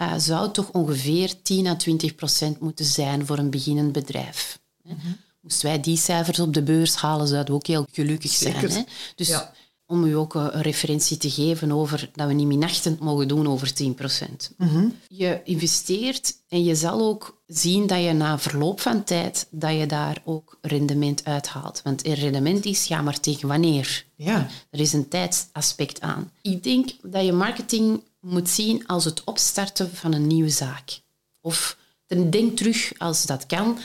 uh, 0.00 0.14
zou 0.18 0.52
toch 0.52 0.70
ongeveer 0.70 1.42
10 1.42 1.66
à 1.66 1.76
20 1.76 2.14
procent 2.14 2.60
moeten 2.60 2.84
zijn 2.84 3.26
voor 3.26 3.38
een 3.38 3.50
beginnend 3.50 3.92
bedrijf. 3.92 4.58
Mm 4.82 5.24
Moesten 5.40 5.66
wij 5.68 5.80
die 5.80 5.96
cijfers 5.96 6.40
op 6.40 6.54
de 6.54 6.62
beurs 6.62 6.94
halen, 6.94 7.26
zouden 7.26 7.50
we 7.50 7.58
ook 7.58 7.66
heel 7.66 7.86
gelukkig 7.92 8.30
zijn. 8.30 8.70
Hè? 8.70 8.82
Dus 9.14 9.28
ja 9.28 9.52
om 9.86 10.04
u 10.04 10.12
ook 10.12 10.34
een 10.34 10.62
referentie 10.62 11.16
te 11.16 11.30
geven 11.30 11.72
over 11.72 12.10
dat 12.14 12.26
we 12.26 12.32
niet 12.32 12.46
minachtend 12.46 13.00
mogen 13.00 13.28
doen 13.28 13.48
over 13.48 13.72
10%. 13.82 14.56
Mm 14.56 14.94
Je 15.08 15.40
investeert 15.44 16.34
en 16.48 16.64
je 16.64 16.74
zal 16.74 17.00
ook 17.00 17.42
zien 17.46 17.86
dat 17.86 18.02
je 18.02 18.12
na 18.12 18.38
verloop 18.38 18.80
van 18.80 19.04
tijd 19.04 19.46
dat 19.50 19.78
je 19.78 19.86
daar 19.86 20.22
ook 20.24 20.58
rendement 20.60 21.24
uithaalt. 21.24 21.80
Want 21.84 22.06
een 22.06 22.14
rendement 22.14 22.64
is 22.64 22.86
ja, 22.86 23.02
maar 23.02 23.20
tegen 23.20 23.48
wanneer? 23.48 24.04
Ja. 24.16 24.48
Er 24.70 24.80
is 24.80 24.92
een 24.92 25.08
tijdsaspect 25.08 26.00
aan. 26.00 26.30
Ik 26.42 26.62
denk 26.62 26.90
dat 27.02 27.24
je 27.24 27.32
marketing 27.32 28.02
moet 28.20 28.48
zien 28.48 28.86
als 28.86 29.04
het 29.04 29.24
opstarten 29.24 29.90
van 29.94 30.12
een 30.12 30.26
nieuwe 30.26 30.50
zaak. 30.50 31.00
Of 31.40 31.76
denk 32.06 32.56
terug 32.56 32.92
als 32.98 33.26
dat 33.26 33.46
kan 33.46 33.78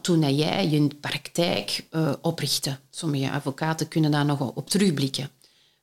toen 0.00 0.34
jij 0.34 0.68
je 0.68 0.88
praktijk 1.00 1.86
uh, 1.90 2.12
oprichtte. 2.20 2.78
Sommige 2.90 3.30
advocaten 3.30 3.88
kunnen 3.88 4.10
daar 4.10 4.24
nog 4.24 4.54
op 4.54 4.70
terugblikken. 4.70 5.30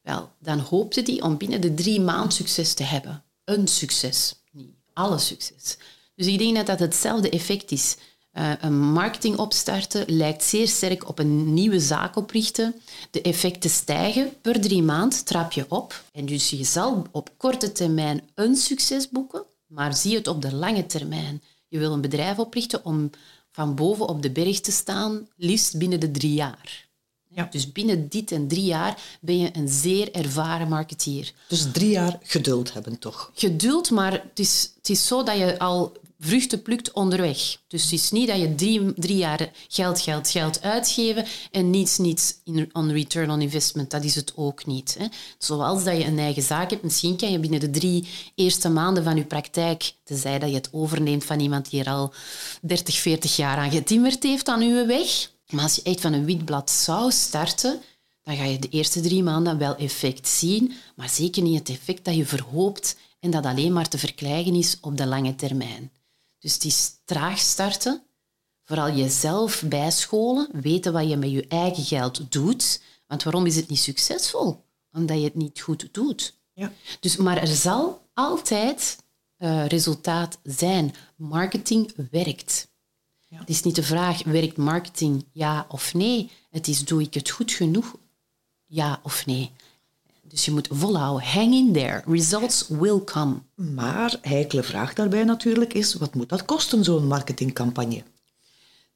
Wel, 0.01 0.29
dan 0.39 0.59
hoopte 0.59 1.01
die 1.01 1.21
om 1.21 1.37
binnen 1.37 1.61
de 1.61 1.73
drie 1.73 2.01
maanden 2.01 2.31
succes 2.31 2.73
te 2.73 2.83
hebben. 2.83 3.23
Een 3.43 3.67
succes, 3.67 4.35
niet 4.51 4.73
alle 4.93 5.17
succes. 5.17 5.77
Dus 6.15 6.27
ik 6.27 6.37
denk 6.37 6.55
dat 6.55 6.65
dat 6.65 6.79
hetzelfde 6.79 7.29
effect 7.29 7.71
is. 7.71 7.95
Uh, 8.33 8.51
een 8.61 8.79
marketing 8.79 9.37
opstarten 9.37 10.03
lijkt 10.07 10.43
zeer 10.43 10.67
sterk 10.67 11.09
op 11.09 11.19
een 11.19 11.53
nieuwe 11.53 11.79
zaak 11.79 12.15
oprichten. 12.15 12.81
De 13.11 13.21
effecten 13.21 13.69
stijgen 13.69 14.41
per 14.41 14.61
drie 14.61 14.83
maanden, 14.83 15.25
trap 15.25 15.51
je 15.51 15.65
op. 15.69 16.03
En 16.11 16.25
dus 16.25 16.49
je 16.49 16.63
zal 16.63 17.05
op 17.11 17.29
korte 17.37 17.71
termijn 17.71 18.21
een 18.35 18.55
succes 18.55 19.09
boeken, 19.09 19.43
maar 19.67 19.95
zie 19.95 20.15
het 20.15 20.27
op 20.27 20.41
de 20.41 20.55
lange 20.55 20.85
termijn. 20.85 21.41
Je 21.67 21.79
wil 21.79 21.93
een 21.93 22.01
bedrijf 22.01 22.39
oprichten 22.39 22.85
om 22.85 23.09
van 23.51 23.75
boven 23.75 24.07
op 24.07 24.21
de 24.21 24.31
berg 24.31 24.59
te 24.59 24.71
staan, 24.71 25.27
liefst 25.35 25.77
binnen 25.77 25.99
de 25.99 26.11
drie 26.11 26.33
jaar. 26.33 26.89
Ja. 27.33 27.47
Dus 27.51 27.71
binnen 27.71 28.09
dit 28.09 28.31
en 28.31 28.47
drie 28.47 28.65
jaar 28.65 29.01
ben 29.21 29.37
je 29.37 29.49
een 29.53 29.67
zeer 29.67 30.11
ervaren 30.11 30.67
marketeer. 30.67 31.33
Dus 31.47 31.71
drie 31.71 31.89
jaar 31.89 32.17
geduld 32.23 32.73
hebben, 32.73 32.99
toch? 32.99 33.31
Geduld, 33.33 33.91
maar 33.91 34.11
het 34.11 34.39
is, 34.39 34.71
het 34.75 34.89
is 34.89 35.07
zo 35.07 35.23
dat 35.23 35.37
je 35.37 35.59
al 35.59 35.97
vruchten 36.23 36.61
plukt 36.61 36.91
onderweg. 36.91 37.57
Dus 37.67 37.83
het 37.83 37.91
is 37.91 38.11
niet 38.11 38.27
dat 38.27 38.39
je 38.39 38.55
drie, 38.55 38.93
drie 38.93 39.17
jaar 39.17 39.51
geld, 39.67 40.01
geld, 40.01 40.29
geld 40.29 40.61
uitgeven 40.61 41.25
en 41.51 41.69
niets, 41.69 41.97
niets 41.97 42.35
in, 42.43 42.69
on 42.73 42.91
return 42.91 43.31
on 43.31 43.41
investment. 43.41 43.91
Dat 43.91 44.03
is 44.03 44.15
het 44.15 44.33
ook 44.35 44.65
niet. 44.65 44.95
Hè. 44.99 45.05
Zoals 45.37 45.83
dat 45.83 45.97
je 45.97 46.05
een 46.05 46.19
eigen 46.19 46.43
zaak 46.43 46.69
hebt, 46.69 46.83
misschien 46.83 47.15
kan 47.15 47.31
je 47.31 47.39
binnen 47.39 47.59
de 47.59 47.69
drie 47.69 48.07
eerste 48.35 48.69
maanden 48.69 49.03
van 49.03 49.15
je 49.15 49.25
praktijk, 49.25 49.93
tenzij 50.03 50.39
dat 50.39 50.49
je 50.49 50.55
het 50.55 50.69
overneemt 50.71 51.23
van 51.23 51.39
iemand 51.39 51.69
die 51.69 51.79
er 51.79 51.91
al 51.91 52.13
30, 52.61 52.95
40 52.95 53.35
jaar 53.35 53.57
aan 53.57 53.71
getimmerd 53.71 54.23
heeft 54.23 54.47
aan 54.47 54.61
uw 54.61 54.85
weg. 54.85 55.31
Maar 55.49 55.63
als 55.63 55.75
je 55.75 55.81
echt 55.81 56.01
van 56.01 56.13
een 56.13 56.25
wit 56.25 56.45
blad 56.45 56.69
zou 56.69 57.11
starten, 57.11 57.81
dan 58.23 58.35
ga 58.35 58.43
je 58.43 58.59
de 58.59 58.69
eerste 58.69 59.01
drie 59.01 59.23
maanden 59.23 59.57
wel 59.57 59.75
effect 59.75 60.27
zien, 60.27 60.73
maar 60.95 61.09
zeker 61.09 61.43
niet 61.43 61.59
het 61.59 61.69
effect 61.69 62.05
dat 62.05 62.15
je 62.15 62.25
verhoopt 62.25 62.97
en 63.19 63.31
dat 63.31 63.45
alleen 63.45 63.73
maar 63.73 63.87
te 63.87 63.97
verkrijgen 63.97 64.55
is 64.55 64.77
op 64.81 64.97
de 64.97 65.05
lange 65.05 65.35
termijn. 65.35 65.91
Dus 66.41 66.53
het 66.53 66.63
is 66.63 66.91
traag 67.05 67.39
starten, 67.39 68.03
vooral 68.61 68.91
jezelf 68.95 69.63
bijscholen, 69.65 70.49
weten 70.51 70.93
wat 70.93 71.09
je 71.09 71.17
met 71.17 71.31
je 71.31 71.47
eigen 71.47 71.83
geld 71.83 72.31
doet. 72.31 72.81
Want 73.07 73.23
waarom 73.23 73.45
is 73.45 73.55
het 73.55 73.69
niet 73.69 73.79
succesvol? 73.79 74.63
Omdat 74.91 75.17
je 75.17 75.23
het 75.23 75.35
niet 75.35 75.61
goed 75.61 75.89
doet. 75.91 76.39
Ja. 76.53 76.71
Dus, 76.99 77.15
maar 77.15 77.37
er 77.37 77.47
zal 77.47 78.07
altijd 78.13 78.97
uh, 79.37 79.65
resultaat 79.65 80.39
zijn. 80.43 80.95
Marketing 81.15 81.93
werkt. 82.11 82.67
Ja. 83.27 83.39
Het 83.39 83.49
is 83.49 83.61
niet 83.61 83.75
de 83.75 83.83
vraag, 83.83 84.23
werkt 84.23 84.57
marketing 84.57 85.25
ja 85.31 85.65
of 85.69 85.93
nee? 85.93 86.31
Het 86.49 86.67
is, 86.67 86.85
doe 86.85 87.01
ik 87.01 87.13
het 87.13 87.29
goed 87.29 87.51
genoeg? 87.51 87.95
Ja 88.65 88.99
of 89.03 89.25
nee? 89.25 89.51
Dus 90.31 90.45
je 90.45 90.51
moet 90.51 90.67
volhouden. 90.71 91.27
Hang 91.27 91.53
in 91.53 91.73
there. 91.73 92.03
Results 92.07 92.67
will 92.67 93.03
come. 93.03 93.35
Maar 93.55 94.17
heikele 94.21 94.63
vraag 94.63 94.93
daarbij 94.93 95.23
natuurlijk 95.23 95.73
is, 95.73 95.93
wat 95.93 96.15
moet 96.15 96.29
dat 96.29 96.45
kosten, 96.45 96.83
zo'n 96.83 97.07
marketingcampagne? 97.07 98.03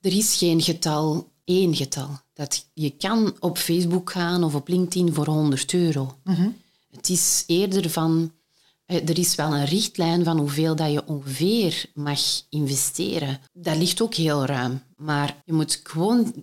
Er 0.02 0.18
is 0.18 0.36
geen 0.36 0.62
getal, 0.62 1.32
één 1.44 1.76
getal. 1.76 2.20
Dat 2.34 2.66
je 2.74 2.90
kan 2.90 3.36
op 3.40 3.58
Facebook 3.58 4.12
gaan 4.12 4.44
of 4.44 4.56
op 4.56 4.68
LinkedIn 4.68 5.14
voor 5.14 5.28
100 5.28 5.74
euro. 5.74 6.18
Mhm. 6.24 6.50
Het 6.92 7.10
is 7.10 7.44
eerder 7.48 7.90
van... 7.90 8.32
Eh, 8.86 9.10
er 9.10 9.20
is 9.20 9.36
wel 9.36 9.56
een 9.56 9.66
richtlijn 9.66 10.24
van 10.24 10.38
hoeveel 10.38 10.76
dat 10.76 10.92
je 10.92 11.06
ongeveer 11.06 11.86
mag 11.94 12.22
investeren. 12.50 13.40
Dat 13.54 13.78
ligt 13.78 14.02
ook 14.02 14.14
heel 14.14 14.46
ruim. 14.46 14.82
Maar 14.96 15.42
je 15.46 15.54
moet 15.54 15.80
gewoon 15.84 16.34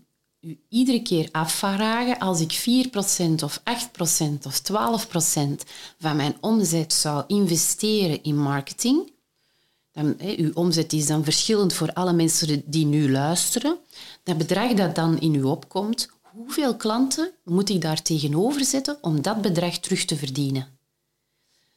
u 0.42 0.58
iedere 0.68 1.02
keer 1.02 1.28
afvragen, 1.32 2.18
als 2.18 2.40
ik 2.40 2.52
4% 2.52 3.42
of 3.42 3.62
8% 3.64 4.46
of 4.46 4.60
12% 4.60 5.64
van 5.98 6.16
mijn 6.16 6.36
omzet 6.40 6.92
zou 6.92 7.24
investeren 7.26 8.22
in 8.22 8.38
marketing, 8.38 9.12
dan, 9.92 10.14
hè, 10.18 10.34
uw 10.36 10.50
omzet 10.52 10.92
is 10.92 11.06
dan 11.06 11.24
verschillend 11.24 11.72
voor 11.72 11.92
alle 11.92 12.12
mensen 12.12 12.62
die 12.64 12.86
nu 12.86 13.10
luisteren, 13.10 13.78
dat 14.22 14.38
bedrag 14.38 14.74
dat 14.74 14.94
dan 14.94 15.20
in 15.20 15.34
u 15.34 15.42
opkomt, 15.42 16.08
hoeveel 16.22 16.76
klanten 16.76 17.30
moet 17.44 17.68
ik 17.68 17.80
daar 17.80 18.02
tegenover 18.02 18.64
zetten 18.64 18.98
om 19.00 19.22
dat 19.22 19.42
bedrag 19.42 19.78
terug 19.78 20.04
te 20.04 20.16
verdienen? 20.16 20.68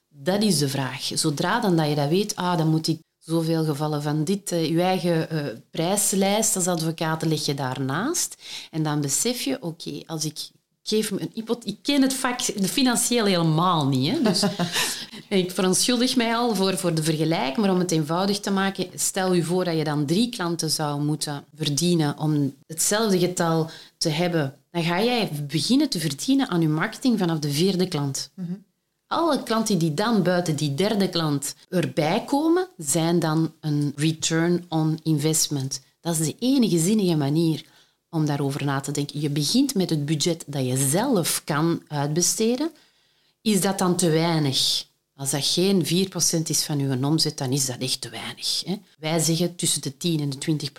Dat 0.09 0.43
is 0.43 0.57
de 0.57 0.69
vraag. 0.69 1.11
Zodra 1.13 1.59
dan 1.59 1.75
dat 1.75 1.89
je 1.89 1.95
dat 1.95 2.09
weet, 2.09 2.35
ah, 2.35 2.57
dan 2.57 2.67
moet 2.67 2.87
ik 2.87 2.99
zoveel 3.25 3.63
gevallen 3.63 4.01
van 4.01 4.23
dit, 4.23 4.49
je 4.49 4.81
eigen 4.81 5.27
uh, 5.31 5.45
prijslijst 5.71 6.55
als 6.55 6.67
advocaat 6.67 7.25
leg 7.25 7.45
je 7.45 7.53
daarnaast. 7.53 8.35
En 8.71 8.83
dan 8.83 9.01
besef 9.01 9.41
je, 9.41 9.61
oké, 9.61 10.01
als 10.05 10.25
ik 10.25 10.37
geef 10.83 11.11
me 11.11 11.21
een 11.21 11.31
hypotheek... 11.33 11.73
Ik 11.73 11.77
ken 11.81 12.01
het 12.01 12.13
vak 12.13 12.41
financieel 12.61 13.25
helemaal 13.25 13.87
niet. 13.87 14.11
Hè? 14.11 14.21
Dus 14.21 14.43
Ik 15.27 15.51
verontschuldig 15.51 16.15
mij 16.15 16.35
al 16.35 16.55
voor, 16.55 16.77
voor 16.77 16.93
de 16.93 17.03
vergelijking, 17.03 17.57
maar 17.57 17.71
om 17.71 17.79
het 17.79 17.91
eenvoudig 17.91 18.39
te 18.39 18.51
maken, 18.51 18.87
stel 18.95 19.35
u 19.35 19.43
voor 19.43 19.63
dat 19.65 19.77
je 19.77 19.83
dan 19.83 20.05
drie 20.05 20.29
klanten 20.29 20.69
zou 20.69 21.03
moeten 21.03 21.43
verdienen 21.55 22.17
om 22.17 22.55
hetzelfde 22.67 23.19
getal 23.19 23.69
te 23.97 24.09
hebben. 24.09 24.53
Dan 24.71 24.83
ga 24.83 25.03
jij 25.03 25.29
beginnen 25.47 25.89
te 25.89 25.99
verdienen 25.99 26.49
aan 26.49 26.61
je 26.61 26.67
marketing 26.67 27.19
vanaf 27.19 27.39
de 27.39 27.51
vierde 27.51 27.87
klant. 27.87 28.31
Alle 29.07 29.43
klanten 29.43 29.77
die 29.77 29.93
dan 29.93 30.23
buiten 30.23 30.55
die 30.55 30.73
derde 30.73 31.09
klant 31.09 31.55
erbij 31.69 32.23
komen, 32.25 32.67
zijn 32.77 33.19
dan 33.19 33.53
een 33.59 33.93
return 33.95 34.65
on 34.69 34.99
investment. 35.03 35.81
Dat 36.01 36.19
is 36.19 36.25
de 36.25 36.35
enige 36.39 36.79
zinnige 36.79 37.15
manier 37.15 37.65
om 38.09 38.25
daarover 38.25 38.65
na 38.65 38.79
te 38.79 38.91
denken. 38.91 39.21
Je 39.21 39.29
begint 39.29 39.75
met 39.75 39.89
het 39.89 40.05
budget 40.05 40.43
dat 40.47 40.65
je 40.65 40.87
zelf 40.89 41.41
kan 41.43 41.81
uitbesteden. 41.87 42.71
Is 43.41 43.61
dat 43.61 43.77
dan 43.77 43.95
te 43.95 44.09
weinig? 44.09 44.85
Als 45.15 45.31
dat 45.31 45.45
geen 45.45 45.85
4% 45.85 45.87
is 46.43 46.63
van 46.63 46.79
uw 46.79 47.03
omzet, 47.03 47.37
dan 47.37 47.51
is 47.51 47.65
dat 47.65 47.77
echt 47.77 48.01
te 48.01 48.09
weinig. 48.09 48.63
Hè? 48.65 48.75
Wij 48.99 49.19
zeggen 49.19 49.55
tussen 49.55 49.81
de 49.81 49.97
10 49.97 50.19
en 50.19 50.29
de 50.29 50.69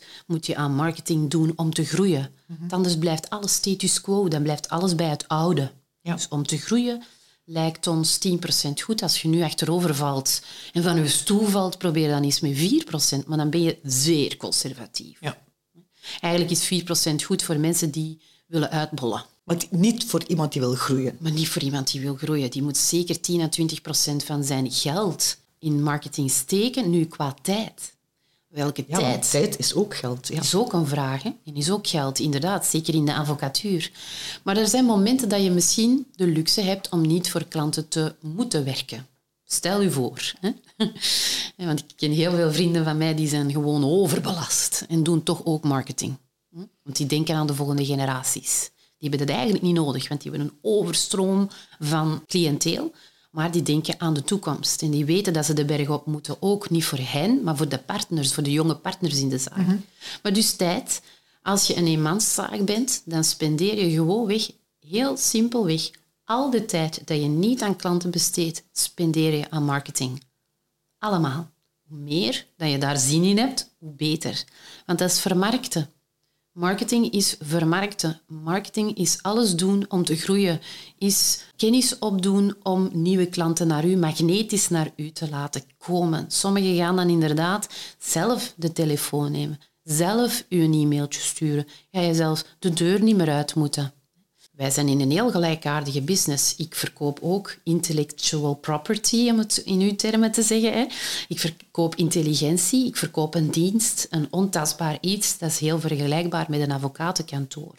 20% 0.00 0.04
moet 0.26 0.46
je 0.46 0.56
aan 0.56 0.74
marketing 0.74 1.30
doen 1.30 1.52
om 1.56 1.74
te 1.74 1.84
groeien. 1.84 2.30
Mm 2.46 2.70
Anders 2.70 2.98
blijft 2.98 3.30
alles 3.30 3.52
status 3.52 4.00
quo, 4.00 4.28
dan 4.28 4.42
blijft 4.42 4.68
alles 4.68 4.94
bij 4.94 5.08
het 5.08 5.28
oude. 5.28 5.70
Dus 6.02 6.28
om 6.28 6.46
te 6.46 6.58
groeien 6.58 7.02
lijkt 7.50 7.86
ons 7.86 8.18
10% 8.28 8.30
goed. 8.82 9.02
Als 9.02 9.22
je 9.22 9.28
nu 9.28 9.42
achterover 9.42 9.94
valt 9.94 10.42
en 10.72 10.82
van 10.82 10.96
je 10.96 11.08
stoel 11.08 11.44
valt, 11.44 11.78
probeer 11.78 12.08
dan 12.08 12.22
eens 12.22 12.40
met 12.40 12.56
4%, 13.22 13.26
maar 13.26 13.38
dan 13.38 13.50
ben 13.50 13.62
je 13.62 13.78
zeer 13.82 14.36
conservatief. 14.36 15.18
Ja. 15.20 15.38
Eigenlijk 16.20 16.52
is 16.52 16.82
4% 17.12 17.24
goed 17.24 17.42
voor 17.42 17.58
mensen 17.58 17.90
die 17.90 18.20
willen 18.46 18.70
uitbollen. 18.70 19.24
Maar 19.44 19.56
niet 19.70 20.04
voor 20.04 20.24
iemand 20.26 20.52
die 20.52 20.60
wil 20.60 20.74
groeien. 20.74 21.16
Maar 21.20 21.32
niet 21.32 21.48
voor 21.48 21.62
iemand 21.62 21.90
die 21.92 22.00
wil 22.00 22.14
groeien. 22.14 22.50
Die 22.50 22.62
moet 22.62 22.76
zeker 22.76 23.20
10 23.20 23.40
à 23.40 23.48
20 23.48 23.80
procent 23.80 24.24
van 24.24 24.44
zijn 24.44 24.70
geld 24.70 25.38
in 25.58 25.82
marketing 25.82 26.30
steken, 26.30 26.90
nu 26.90 27.04
qua 27.04 27.34
tijd. 27.42 27.96
Welke 28.48 28.84
ja, 28.88 28.98
tijd? 28.98 29.30
Tijd 29.30 29.58
is 29.58 29.74
ook 29.74 29.96
geld. 29.96 30.28
Ja. 30.28 30.40
Is 30.40 30.54
ook 30.54 30.72
een 30.72 30.86
vraag. 30.86 31.22
Hè? 31.22 31.30
En 31.44 31.54
is 31.54 31.70
ook 31.70 31.86
geld, 31.86 32.18
inderdaad. 32.18 32.66
Zeker 32.66 32.94
in 32.94 33.04
de 33.04 33.14
advocatuur. 33.14 33.90
Maar 34.42 34.56
er 34.56 34.68
zijn 34.68 34.84
momenten 34.84 35.28
dat 35.28 35.42
je 35.42 35.50
misschien 35.50 36.06
de 36.14 36.26
luxe 36.26 36.60
hebt 36.60 36.88
om 36.88 37.00
niet 37.00 37.30
voor 37.30 37.44
klanten 37.44 37.88
te 37.88 38.14
moeten 38.20 38.64
werken. 38.64 39.06
Stel 39.44 39.82
u 39.82 39.92
voor. 39.92 40.32
Hè? 40.40 40.50
Want 41.66 41.80
ik 41.80 41.96
ken 41.96 42.10
heel 42.10 42.30
veel 42.30 42.52
vrienden 42.52 42.84
van 42.84 42.96
mij 42.98 43.14
die 43.14 43.28
zijn 43.28 43.52
gewoon 43.52 43.84
overbelast 43.84 44.84
en 44.88 45.02
doen 45.02 45.22
toch 45.22 45.44
ook 45.44 45.64
marketing. 45.64 46.16
Want 46.82 46.96
die 46.96 47.06
denken 47.06 47.34
aan 47.34 47.46
de 47.46 47.54
volgende 47.54 47.84
generaties. 47.84 48.70
Die 48.98 49.08
hebben 49.08 49.26
dat 49.26 49.36
eigenlijk 49.36 49.64
niet 49.64 49.74
nodig, 49.74 50.08
want 50.08 50.22
die 50.22 50.30
hebben 50.30 50.48
een 50.48 50.58
overstroom 50.62 51.50
van 51.78 52.22
cliënteel. 52.26 52.92
Maar 53.30 53.50
die 53.50 53.62
denken 53.62 54.00
aan 54.00 54.14
de 54.14 54.22
toekomst. 54.22 54.82
En 54.82 54.90
die 54.90 55.04
weten 55.04 55.32
dat 55.32 55.44
ze 55.44 55.52
de 55.52 55.64
berg 55.64 55.88
op 55.88 56.06
moeten. 56.06 56.36
Ook 56.42 56.70
niet 56.70 56.84
voor 56.84 56.98
hen, 56.98 57.42
maar 57.42 57.56
voor 57.56 57.68
de 57.68 57.78
partners, 57.78 58.34
voor 58.34 58.42
de 58.42 58.52
jonge 58.52 58.76
partners 58.76 59.20
in 59.20 59.28
de 59.28 59.38
zaak. 59.38 59.66
Maar 60.22 60.32
dus 60.32 60.56
tijd. 60.56 61.02
Als 61.42 61.66
je 61.66 61.76
een 61.76 61.86
eenmanszaak 61.86 62.64
bent, 62.64 63.02
dan 63.04 63.24
spendeer 63.24 63.84
je 63.84 63.90
gewoon 63.90 64.26
weg, 64.26 64.50
heel 64.78 65.16
simpelweg, 65.16 65.90
al 66.24 66.50
de 66.50 66.64
tijd 66.64 67.06
dat 67.06 67.20
je 67.20 67.28
niet 67.28 67.62
aan 67.62 67.76
klanten 67.76 68.10
besteedt, 68.10 68.64
spendeer 68.72 69.34
je 69.34 69.50
aan 69.50 69.64
marketing. 69.64 70.22
Allemaal. 70.98 71.50
Hoe 71.88 71.98
meer 71.98 72.46
dat 72.56 72.70
je 72.70 72.78
daar 72.78 72.98
zin 72.98 73.24
in 73.24 73.38
hebt, 73.38 73.74
hoe 73.78 73.92
beter. 73.92 74.44
Want 74.86 74.98
dat 74.98 75.10
is 75.10 75.20
vermarkten. 75.20 75.90
Marketing 76.52 77.10
is 77.10 77.36
vermarkten. 77.40 78.20
Marketing 78.26 78.96
is 78.96 79.22
alles 79.22 79.54
doen 79.54 79.84
om 79.88 80.04
te 80.04 80.16
groeien. 80.16 80.60
Is 80.98 81.44
kennis 81.56 81.98
opdoen 81.98 82.56
om 82.62 82.90
nieuwe 82.92 83.26
klanten 83.26 83.66
naar 83.66 83.84
u, 83.84 83.96
magnetisch 83.96 84.68
naar 84.68 84.92
u 84.96 85.10
te 85.10 85.28
laten 85.28 85.62
komen. 85.78 86.24
Sommigen 86.28 86.76
gaan 86.76 86.96
dan 86.96 87.08
inderdaad 87.08 87.68
zelf 87.98 88.54
de 88.56 88.72
telefoon 88.72 89.32
nemen. 89.32 89.58
Zelf 89.82 90.44
u 90.48 90.62
een 90.62 90.72
e-mailtje 90.72 91.20
sturen. 91.20 91.66
Ga 91.90 92.00
je 92.00 92.14
zelfs 92.14 92.44
de 92.58 92.72
deur 92.72 93.02
niet 93.02 93.16
meer 93.16 93.30
uit 93.30 93.54
moeten. 93.54 93.92
Wij 94.58 94.70
zijn 94.70 94.88
in 94.88 95.00
een 95.00 95.10
heel 95.10 95.30
gelijkaardige 95.30 96.00
business. 96.00 96.56
Ik 96.56 96.74
verkoop 96.74 97.18
ook 97.22 97.56
intellectual 97.62 98.54
property, 98.54 99.28
om 99.30 99.38
het 99.38 99.56
in 99.56 99.80
uw 99.80 99.96
termen 99.96 100.32
te 100.32 100.42
zeggen. 100.42 100.72
Hè. 100.72 100.86
Ik 101.28 101.38
verkoop 101.38 101.94
intelligentie, 101.94 102.86
ik 102.86 102.96
verkoop 102.96 103.34
een 103.34 103.50
dienst, 103.50 104.06
een 104.10 104.26
ontastbaar 104.30 104.98
iets. 105.00 105.38
Dat 105.38 105.50
is 105.50 105.58
heel 105.58 105.80
vergelijkbaar 105.80 106.46
met 106.48 106.60
een 106.60 106.70
advocatenkantoor. 106.70 107.74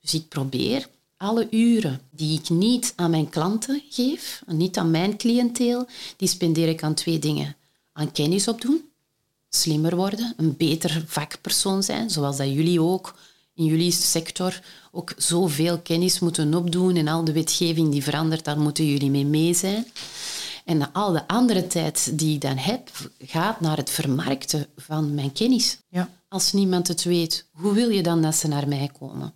Dus 0.00 0.14
ik 0.14 0.28
probeer 0.28 0.88
alle 1.16 1.46
uren 1.50 2.00
die 2.10 2.38
ik 2.38 2.48
niet 2.48 2.92
aan 2.96 3.10
mijn 3.10 3.28
klanten 3.28 3.82
geef, 3.90 4.42
niet 4.46 4.78
aan 4.78 4.90
mijn 4.90 5.16
cliënteel, 5.16 5.86
die 6.16 6.28
spendeer 6.28 6.68
ik 6.68 6.82
aan 6.82 6.94
twee 6.94 7.18
dingen. 7.18 7.56
Aan 7.92 8.12
kennis 8.12 8.48
opdoen, 8.48 8.88
slimmer 9.48 9.96
worden, 9.96 10.34
een 10.36 10.56
beter 10.56 11.04
vakpersoon 11.06 11.82
zijn, 11.82 12.10
zoals 12.10 12.36
dat 12.36 12.52
jullie 12.52 12.80
ook 12.80 13.14
in 13.54 13.64
jullie 13.64 13.92
sector 13.92 14.60
ook 14.94 15.12
zoveel 15.16 15.78
kennis 15.78 16.18
moeten 16.18 16.54
opdoen 16.54 16.96
en 16.96 17.08
al 17.08 17.24
de 17.24 17.32
wetgeving 17.32 17.90
die 17.90 18.02
verandert, 18.02 18.44
daar 18.44 18.60
moeten 18.60 18.86
jullie 18.86 19.10
mee 19.10 19.26
mee 19.26 19.54
zijn. 19.54 19.86
En 20.64 20.92
al 20.92 21.12
de 21.12 21.28
andere 21.28 21.66
tijd 21.66 22.18
die 22.18 22.34
ik 22.34 22.40
dan 22.40 22.56
heb, 22.56 22.90
gaat 23.18 23.60
naar 23.60 23.76
het 23.76 23.90
vermarkten 23.90 24.66
van 24.76 25.14
mijn 25.14 25.32
kennis. 25.32 25.78
Ja. 25.88 26.10
Als 26.28 26.52
niemand 26.52 26.88
het 26.88 27.04
weet, 27.04 27.46
hoe 27.52 27.72
wil 27.72 27.88
je 27.88 28.02
dan 28.02 28.22
dat 28.22 28.34
ze 28.34 28.48
naar 28.48 28.68
mij 28.68 28.90
komen? 28.98 29.34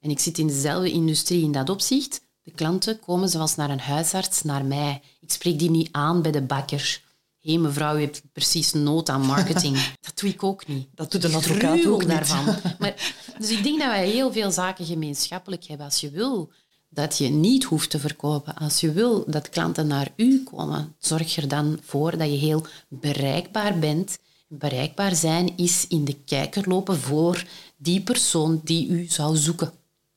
En 0.00 0.10
ik 0.10 0.18
zit 0.18 0.38
in 0.38 0.46
dezelfde 0.46 0.90
industrie 0.90 1.42
in 1.42 1.52
dat 1.52 1.70
opzicht. 1.70 2.20
De 2.42 2.50
klanten 2.50 3.00
komen 3.00 3.28
zoals 3.28 3.54
naar 3.54 3.70
een 3.70 3.80
huisarts 3.80 4.42
naar 4.42 4.64
mij. 4.64 5.02
Ik 5.20 5.32
spreek 5.32 5.58
die 5.58 5.70
niet 5.70 5.88
aan 5.92 6.22
bij 6.22 6.32
de 6.32 6.42
bakker 6.42 7.02
hé 7.44 7.58
mevrouw, 7.58 7.96
u 7.96 8.00
hebt 8.00 8.22
precies 8.32 8.72
nood 8.72 9.08
aan 9.08 9.26
marketing. 9.26 9.76
dat 10.00 10.18
doe 10.18 10.30
ik 10.30 10.42
ook 10.42 10.66
niet. 10.66 10.88
Dat 10.94 11.10
doet 11.10 11.24
een 11.24 11.34
advocaat 11.34 11.86
ook 11.86 12.08
daarvan. 12.08 12.44
Maar, 12.78 12.94
dus 13.38 13.50
ik 13.50 13.62
denk 13.62 13.78
dat 13.78 13.88
wij 13.88 14.08
heel 14.08 14.32
veel 14.32 14.50
zaken 14.50 14.84
gemeenschappelijk 14.84 15.64
hebben. 15.64 15.86
Als 15.86 16.00
je 16.00 16.10
wil 16.10 16.52
dat 16.88 17.18
je 17.18 17.28
niet 17.28 17.64
hoeft 17.64 17.90
te 17.90 17.98
verkopen, 17.98 18.54
als 18.54 18.80
je 18.80 18.92
wil 18.92 19.24
dat 19.26 19.48
klanten 19.48 19.86
naar 19.86 20.12
u 20.16 20.42
komen, 20.42 20.94
zorg 20.98 21.36
er 21.36 21.48
dan 21.48 21.78
voor 21.82 22.18
dat 22.18 22.30
je 22.30 22.36
heel 22.36 22.66
bereikbaar 22.88 23.78
bent. 23.78 24.18
Bereikbaar 24.48 25.14
zijn 25.14 25.56
is 25.56 25.86
in 25.88 26.04
de 26.04 26.16
kijker 26.24 26.68
lopen 26.68 26.98
voor 26.98 27.44
die 27.76 28.00
persoon 28.00 28.60
die 28.64 28.88
u 28.88 29.06
zou 29.06 29.36
zoeken, 29.36 29.72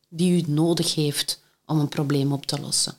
die 0.09 0.43
u 0.43 0.51
nodig 0.51 0.95
heeft 0.95 1.41
om 1.65 1.79
een 1.79 1.89
probleem 1.89 2.31
op 2.31 2.45
te 2.45 2.59
lossen. 2.59 2.97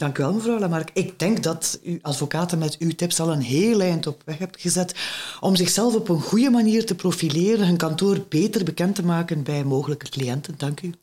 Dank 0.00 0.18
u 0.18 0.22
wel, 0.22 0.32
mevrouw 0.32 0.58
Lamarck. 0.58 0.90
Ik 0.92 1.18
denk 1.18 1.42
dat 1.42 1.80
uw 1.82 1.98
advocaten 2.02 2.58
met 2.58 2.78
uw 2.78 2.90
tips 2.90 3.20
al 3.20 3.32
een 3.32 3.42
heel 3.42 3.80
eind 3.80 4.06
op 4.06 4.22
weg 4.24 4.38
hebt 4.38 4.60
gezet 4.60 4.94
om 5.40 5.56
zichzelf 5.56 5.94
op 5.94 6.08
een 6.08 6.20
goede 6.20 6.50
manier 6.50 6.86
te 6.86 6.94
profileren, 6.94 7.66
hun 7.66 7.76
kantoor 7.76 8.26
beter 8.28 8.64
bekend 8.64 8.94
te 8.94 9.04
maken 9.04 9.42
bij 9.42 9.64
mogelijke 9.64 10.08
cliënten. 10.08 10.54
Dank 10.56 10.80
u. 10.80 10.94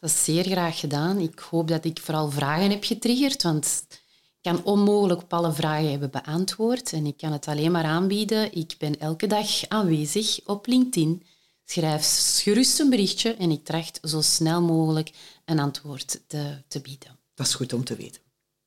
Dat 0.00 0.10
is 0.10 0.24
zeer 0.24 0.44
graag 0.44 0.80
gedaan. 0.80 1.18
Ik 1.18 1.38
hoop 1.38 1.68
dat 1.68 1.84
ik 1.84 2.00
vooral 2.00 2.30
vragen 2.30 2.70
heb 2.70 2.84
getriggerd, 2.84 3.42
want 3.42 3.86
ik 3.88 4.42
kan 4.42 4.64
onmogelijk 4.64 5.22
op 5.22 5.32
alle 5.32 5.52
vragen 5.52 5.90
hebben 5.90 6.10
beantwoord 6.10 6.92
en 6.92 7.06
ik 7.06 7.16
kan 7.16 7.32
het 7.32 7.46
alleen 7.46 7.72
maar 7.72 7.84
aanbieden. 7.84 8.54
Ik 8.56 8.74
ben 8.78 9.00
elke 9.00 9.26
dag 9.26 9.68
aanwezig 9.68 10.40
op 10.44 10.66
LinkedIn. 10.66 11.22
Schrijf 11.64 12.40
gerust 12.42 12.80
een 12.80 12.90
berichtje 12.90 13.34
en 13.34 13.50
ik 13.50 13.64
tracht 13.64 13.98
zo 14.02 14.20
snel 14.20 14.62
mogelijk 14.62 15.10
een 15.44 15.58
antwoord 15.58 16.20
te, 16.26 16.62
te 16.68 16.80
bieden. 16.80 17.18
Dat 17.34 17.46
is 17.46 17.54
goed 17.54 17.72
om 17.72 17.84
te 17.84 17.96
weten. 17.96 18.25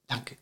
Danke. 0.10 0.38